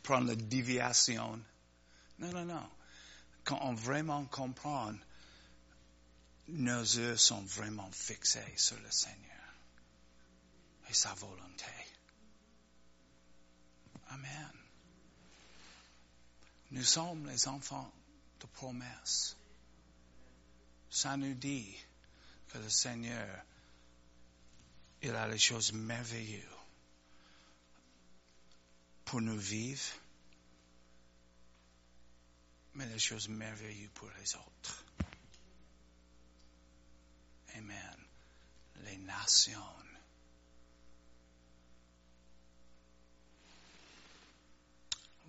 prendre 0.03 0.29
la 0.29 0.35
déviation. 0.37 1.41
Non, 2.19 2.33
non, 2.33 2.45
non. 2.45 2.71
Quand 3.45 3.59
on 3.63 3.75
vraiment 3.75 4.25
comprend, 4.27 4.95
nos 6.49 6.83
yeux 6.83 7.17
sont 7.17 7.43
vraiment 7.43 7.91
fixés 7.93 8.55
sur 8.57 8.79
le 8.81 8.91
Seigneur 8.91 9.55
et 10.89 10.95
sa 10.95 11.15
volonté. 11.15 11.65
Amen. 14.11 14.60
Nous 16.71 16.85
sommes 16.85 17.27
les 17.27 17.49
enfants 17.49 17.93
de 18.39 18.47
promesse. 18.47 19.37
Ça 20.89 21.17
nous 21.17 21.35
dit 21.35 21.77
que 22.49 22.59
le 22.59 22.71
Seigneur, 22.71 23.45
il 25.03 25.15
a 25.15 25.27
les 25.27 25.39
choses 25.39 25.73
merveilleuses 25.73 26.45
pour 29.05 29.21
nous 29.21 29.39
vivre, 29.39 29.83
mais 32.75 32.87
les 32.87 32.99
choses 32.99 33.29
merveilleuses 33.29 33.91
pour 33.95 34.09
les 34.19 34.37
autres. 34.37 34.85
Amen. 37.57 37.97
Les 38.85 38.97
nations 38.99 39.61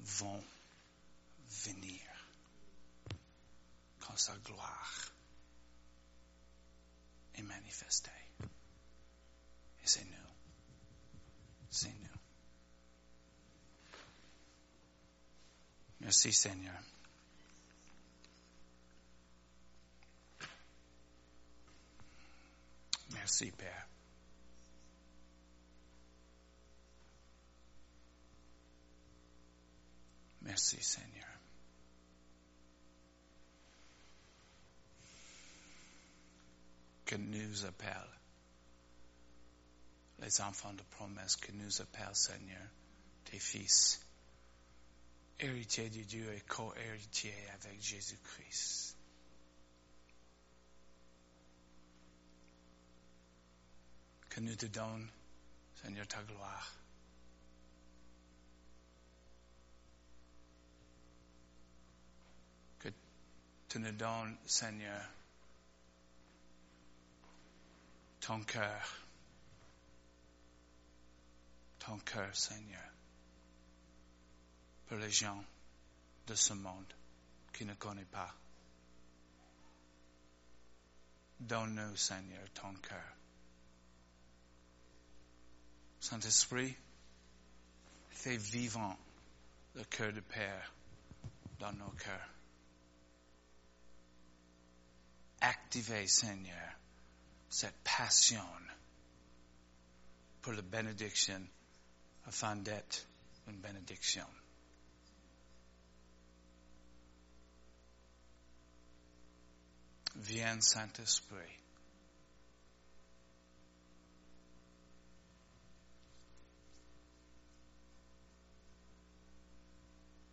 vont 0.03 0.43
venir 1.51 2.01
quand 3.99 4.17
sa 4.17 4.37
gloire 4.37 5.13
est 7.35 7.41
manifestée. 7.41 8.11
Et 9.83 9.87
c'est 9.87 10.05
nous. 10.05 10.31
C'est 11.69 11.93
nous. 11.93 12.21
Merci 15.99 16.33
Seigneur. 16.33 16.81
Merci 23.11 23.51
Père. 23.51 23.87
Merci 30.41 30.83
Seigneur. 30.83 31.30
Que 37.11 37.17
nous 37.17 37.65
appelle 37.65 38.09
les 40.19 40.39
enfants 40.39 40.71
de 40.71 40.81
promesse, 40.83 41.35
que 41.35 41.51
nous 41.51 41.81
appelle 41.81 42.15
Seigneur, 42.15 42.69
tes 43.25 43.37
fils, 43.37 43.99
héritiers 45.37 45.89
de 45.89 46.03
Dieu 46.03 46.33
et 46.33 46.39
co-héritiers 46.39 47.49
avec 47.49 47.81
Jésus-Christ. 47.81 48.95
Que 54.29 54.39
nous 54.39 54.55
te 54.55 54.67
donne, 54.67 55.09
Seigneur, 55.81 56.07
ta 56.07 56.23
gloire. 56.23 56.77
tu 63.67 63.79
nous 63.79 63.91
donnes, 63.91 64.37
Seigneur, 64.45 65.01
ton 68.21 68.41
cœur, 68.43 68.97
ton 71.79 71.99
cœur, 71.99 72.35
Seigneur, 72.35 72.89
pour 74.87 74.97
les 74.97 75.11
gens 75.11 75.43
de 76.27 76.35
ce 76.35 76.53
monde 76.53 76.93
qui 77.51 77.65
ne 77.65 77.73
connaissent 77.73 78.05
pas. 78.05 78.33
Donne-nous, 81.39 81.97
Seigneur, 81.97 82.47
ton 82.53 82.73
cœur. 82.75 83.15
Saint-Esprit, 85.99 86.75
fais 88.11 88.37
vivant 88.37 88.97
le 89.75 89.83
cœur 89.85 90.13
de 90.13 90.21
Père 90.21 90.73
dans 91.59 91.73
nos 91.73 91.91
cœurs. 91.91 92.29
activer, 95.41 96.07
Seigneur, 96.07 96.75
cette 97.51 97.83
passion 97.83 98.47
pour 100.41 100.53
la 100.53 100.61
bénédiction 100.61 101.45
afin 102.25 102.55
d'être 102.55 103.05
une 103.45 103.59
bénédiction. 103.59 104.25
Viens, 110.15 110.61
Saint-Esprit. 110.61 111.59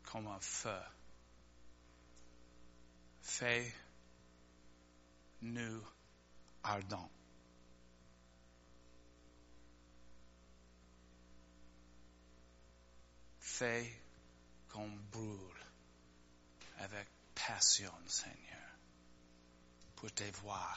Comme 0.05 0.29
un 0.29 0.41
feu. 0.41 0.81
Fais 3.23 3.73
nous 5.43 5.83
ardent. 6.63 7.11
Fais 13.41 14.03
qu'on 14.69 14.89
brûle 15.11 15.65
avec 16.79 17.09
passion, 17.35 17.93
Seigneur, 18.07 18.71
pour 19.97 20.13
tes 20.13 20.31
voix, 20.31 20.77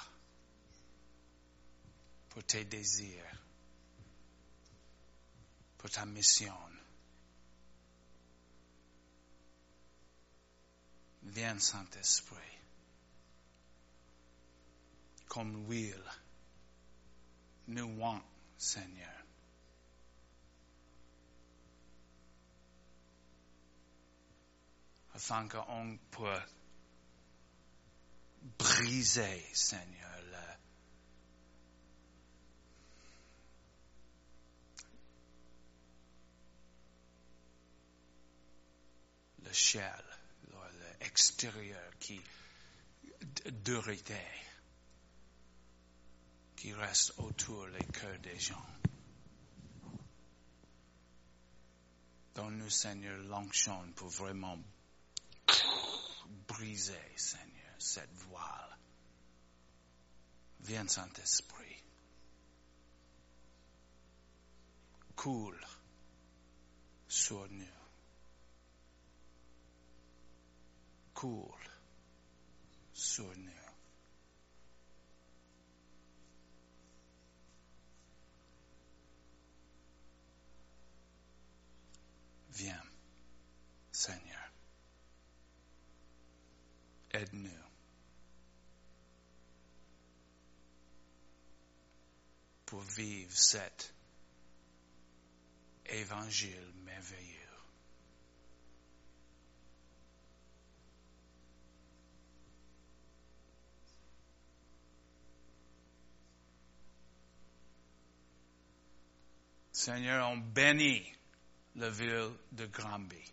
pour 2.30 2.44
tes 2.44 2.66
désirs, 2.66 3.38
pour 5.78 5.90
ta 5.90 6.06
mission. 6.06 6.56
Viens, 11.24 11.60
Saint-Esprit 11.60 12.61
comme 15.32 15.66
l'huile. 15.66 16.12
Nous 17.70 17.88
want, 17.98 18.22
Seigneur. 18.58 19.08
Afin 25.14 25.48
qu'on 25.48 25.98
puisse 26.12 26.28
briser, 28.60 29.46
Seigneur, 29.54 30.20
le, 39.44 39.48
le 39.48 39.54
l'extérieur 41.00 41.98
qui 42.02 42.20
durité 43.64 44.20
qui 46.62 46.74
reste 46.74 47.14
autour 47.18 47.66
les 47.70 47.86
cœurs 47.88 48.20
des 48.20 48.38
gens. 48.38 48.68
Donne-nous, 52.36 52.70
Seigneur, 52.70 53.18
l'onction 53.24 53.92
pour 53.96 54.10
vraiment 54.10 54.60
briser, 56.48 57.02
Seigneur, 57.16 57.74
cette 57.80 58.14
voile. 58.14 58.78
Viens, 60.60 60.88
Saint-Esprit. 60.88 61.84
Coule 65.16 65.66
sur 67.08 67.48
nous. 67.50 67.66
Coule 71.16 71.72
sur 72.94 73.36
nous. 73.36 73.61
Viens, 82.54 82.84
Seigneur. 83.92 84.52
Aide-nous. 87.12 87.50
Pour 92.66 92.82
vivre 92.82 93.32
cet 93.36 93.94
évangile 95.86 96.74
merveilleux. 96.86 97.38
Seigneur, 109.72 110.30
on 110.30 110.38
bénit 110.38 111.12
la 111.76 111.90
ville 111.90 112.32
de 112.52 112.66
Granby. 112.66 113.24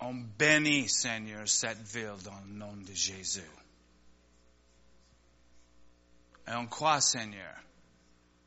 On 0.00 0.14
bénit, 0.14 0.88
Seigneur, 0.88 1.46
cette 1.46 1.82
ville 1.82 2.16
dans 2.24 2.40
le 2.40 2.52
nom 2.52 2.76
de 2.76 2.92
Jésus. 2.92 3.42
Et 6.48 6.54
on 6.54 6.66
croit, 6.66 7.00
Seigneur, 7.00 7.54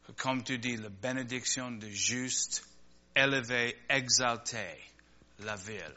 que 0.06 0.12
comme 0.14 0.44
tu 0.44 0.58
dis, 0.58 0.78
la 0.78 0.90
bénédiction 0.90 1.72
de 1.72 1.88
juste, 1.90 2.66
élevé, 3.16 3.78
exalté, 3.88 4.82
la 5.40 5.56
ville. 5.56 5.96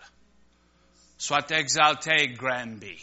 Soit 1.19 1.51
exalté, 1.51 2.29
Granby. 2.35 2.99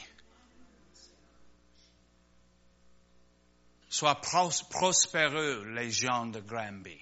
Soit 3.90 4.22
pros 4.22 4.52
prospéreux, 4.70 5.66
les 5.74 5.92
gens 5.92 6.28
de 6.28 6.40
Granby. 6.40 7.00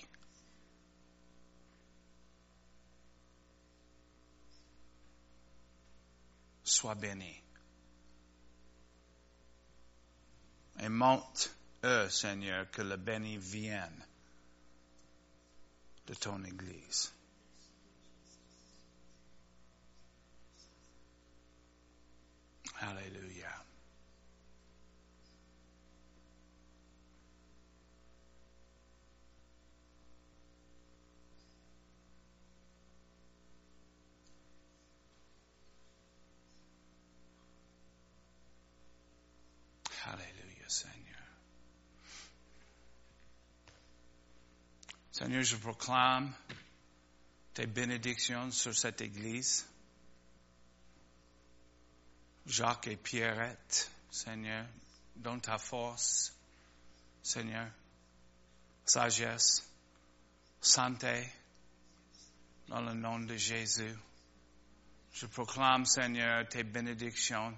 Sois 6.71 6.95
béni. 6.95 7.43
Et 10.79 10.87
monte 10.87 11.53
eux, 11.83 12.09
Seigneur, 12.09 12.71
que 12.71 12.81
le 12.81 12.95
béni 12.95 13.37
vienne 13.37 14.05
de 16.07 16.13
ton 16.13 16.41
Église. 16.45 17.11
Alléluia. 22.79 23.30
Alléluia, 40.05 40.67
Seigneur. 40.67 41.21
Seigneur, 45.11 45.43
je 45.43 45.55
proclame 45.57 46.33
tes 47.53 47.67
bénédictions 47.67 48.51
sur 48.51 48.73
cette 48.75 49.01
Église. 49.01 49.67
Jacques 52.47 52.87
et 52.87 52.97
Pierrette, 52.97 53.91
Seigneur, 54.09 54.65
donne 55.15 55.41
ta 55.41 55.59
force, 55.59 56.33
Seigneur, 57.21 57.69
sagesse, 58.83 59.69
santé, 60.59 61.29
dans 62.67 62.81
le 62.81 62.93
nom 62.93 63.19
de 63.19 63.35
Jésus. 63.35 63.95
Je 65.13 65.27
proclame, 65.27 65.85
Seigneur, 65.85 66.47
tes 66.49 66.63
bénédictions 66.63 67.55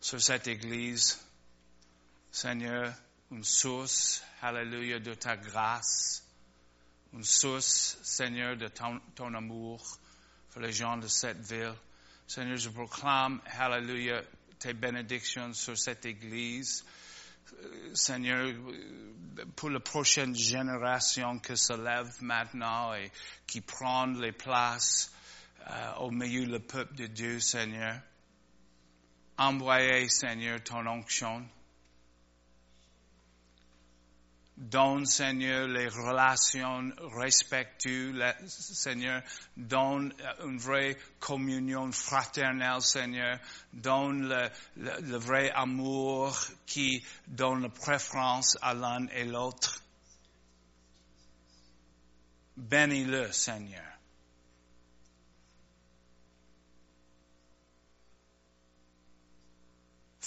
sur 0.00 0.20
cette 0.20 0.46
Église. 0.46 1.18
Seigneur, 2.30 2.92
une 3.30 3.44
source, 3.44 4.22
hallelujah, 4.42 4.98
de 4.98 5.14
ta 5.14 5.36
grâce, 5.36 6.24
une 7.12 7.24
source, 7.24 7.98
Seigneur, 8.02 8.56
de 8.56 8.68
ton, 8.68 9.34
amour 9.34 9.98
pour 10.50 10.60
les 10.60 10.72
gens 10.72 10.96
de 10.96 11.08
cette 11.08 11.40
ville. 11.40 11.74
Seigneur, 12.26 12.56
je 12.56 12.68
proclame, 12.68 13.40
hallelujah, 13.58 14.22
tes 14.58 14.74
bénédictions 14.74 15.52
sur 15.52 15.78
cette 15.78 16.04
Église. 16.04 16.84
Euh, 17.62 17.94
Seigneur, 17.94 18.52
pour 19.56 19.70
la 19.70 19.80
prochaine 19.80 20.34
génération 20.34 21.38
qui 21.38 21.56
se 21.56 21.72
lève 21.72 22.12
maintenant 22.20 22.94
et 22.94 23.10
qui 23.46 23.62
prend 23.62 24.06
les 24.06 24.32
places 24.32 25.10
euh, 25.70 25.94
au 26.00 26.10
milieu 26.10 26.46
du 26.46 26.60
peuple 26.64 26.94
de 26.94 27.06
Dieu, 27.06 27.40
Seigneur. 27.40 28.00
Envoyez, 29.38 30.08
Seigneur, 30.08 30.62
ton 30.64 30.84
onction. 30.86 31.46
Donne, 34.56 35.06
Seigneur, 35.06 35.68
les 35.68 35.86
relations 35.86 36.90
respectueuses, 37.16 38.20
Seigneur. 38.48 39.22
Donne 39.56 40.12
une 40.44 40.58
vraie 40.58 40.96
communion 41.20 41.92
fraternelle, 41.92 42.82
Seigneur. 42.82 43.38
Donne 43.72 44.28
le, 44.28 44.50
le, 44.76 45.00
le 45.02 45.16
vrai 45.16 45.52
amour 45.52 46.36
qui 46.66 47.04
donne 47.28 47.62
la 47.62 47.68
préférence 47.68 48.58
à 48.60 48.74
l'un 48.74 49.06
et 49.14 49.24
l'autre. 49.24 49.80
Bénis-le, 52.56 53.30
Seigneur. 53.30 53.97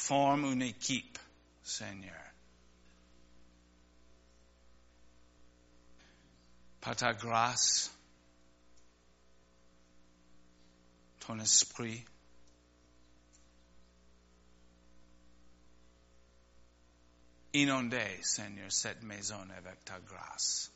Forme 0.08 0.46
une 0.46 0.64
équipe, 0.64 1.20
Seigneur. 1.64 2.22
par 6.82 6.96
ta 6.96 7.14
grâce, 7.14 7.92
ton 11.20 11.40
esprit. 11.40 12.04
Inondez, 17.54 18.20
Seigneur, 18.24 18.72
cette 18.72 19.04
maison 19.04 19.48
avec 19.56 19.86
ta 19.86 20.00
grâce. 20.00 20.72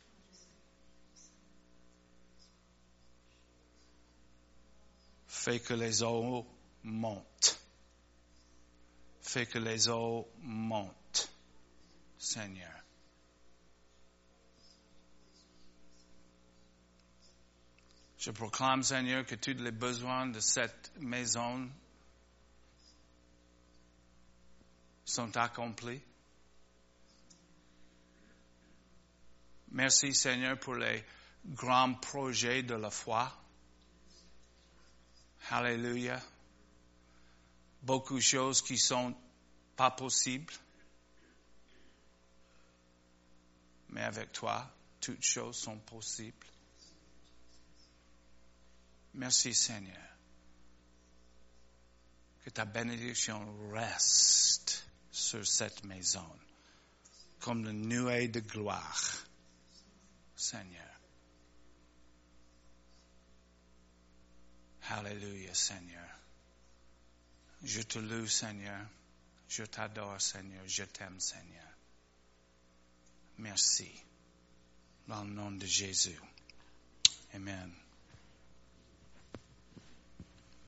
Fais 5.28 5.60
que 5.60 5.74
les 5.74 6.04
eaux 6.04 6.46
montent. 6.84 7.35
Fais 9.26 9.48
que 9.48 9.58
les 9.58 9.90
eaux 9.90 10.30
montent, 10.44 11.34
Seigneur. 12.20 12.72
Je 18.20 18.30
proclame, 18.30 18.84
Seigneur, 18.84 19.26
que 19.26 19.34
tous 19.34 19.58
les 19.58 19.72
besoins 19.72 20.28
de 20.28 20.40
cette 20.40 20.92
maison 21.00 21.68
sont 25.04 25.36
accomplis. 25.36 26.04
Merci, 29.72 30.14
Seigneur, 30.14 30.60
pour 30.60 30.76
les 30.76 31.04
grands 31.48 31.96
projets 31.96 32.62
de 32.62 32.76
la 32.76 32.92
foi. 32.92 33.36
Alléluia. 35.50 36.22
Beaucoup 37.86 38.16
de 38.16 38.22
choses 38.22 38.64
qui 38.64 38.80
sont 38.80 39.16
pas 39.76 39.92
possibles. 39.92 40.54
Mais 43.90 44.02
avec 44.02 44.32
toi, 44.32 44.68
toutes 45.00 45.24
choses 45.24 45.56
sont 45.56 45.78
possibles. 45.78 46.48
Merci 49.14 49.54
Seigneur. 49.54 49.96
Que 52.44 52.50
ta 52.50 52.66
bénédiction 52.66 53.56
reste 53.72 54.88
sur 55.12 55.46
cette 55.46 55.84
maison 55.84 56.28
comme 57.40 57.64
le 57.64 57.72
nuée 57.72 58.28
de 58.28 58.40
gloire, 58.40 59.28
Seigneur. 60.36 60.82
Alléluia, 64.90 65.54
Seigneur. 65.54 66.15
Je 67.66 67.82
te 67.82 67.98
loue, 67.98 68.28
Seigneur. 68.28 68.86
Je 69.50 69.64
t'adore, 69.64 70.22
Seigneur. 70.22 70.64
Je 70.68 70.84
t'aime, 70.84 71.20
Seigneur. 71.20 71.68
Merci. 73.40 73.92
Dans 75.08 75.24
le 75.24 75.32
nom 75.32 75.52
de 75.52 75.66
Jésus. 75.66 76.20
Amen. 77.34 77.74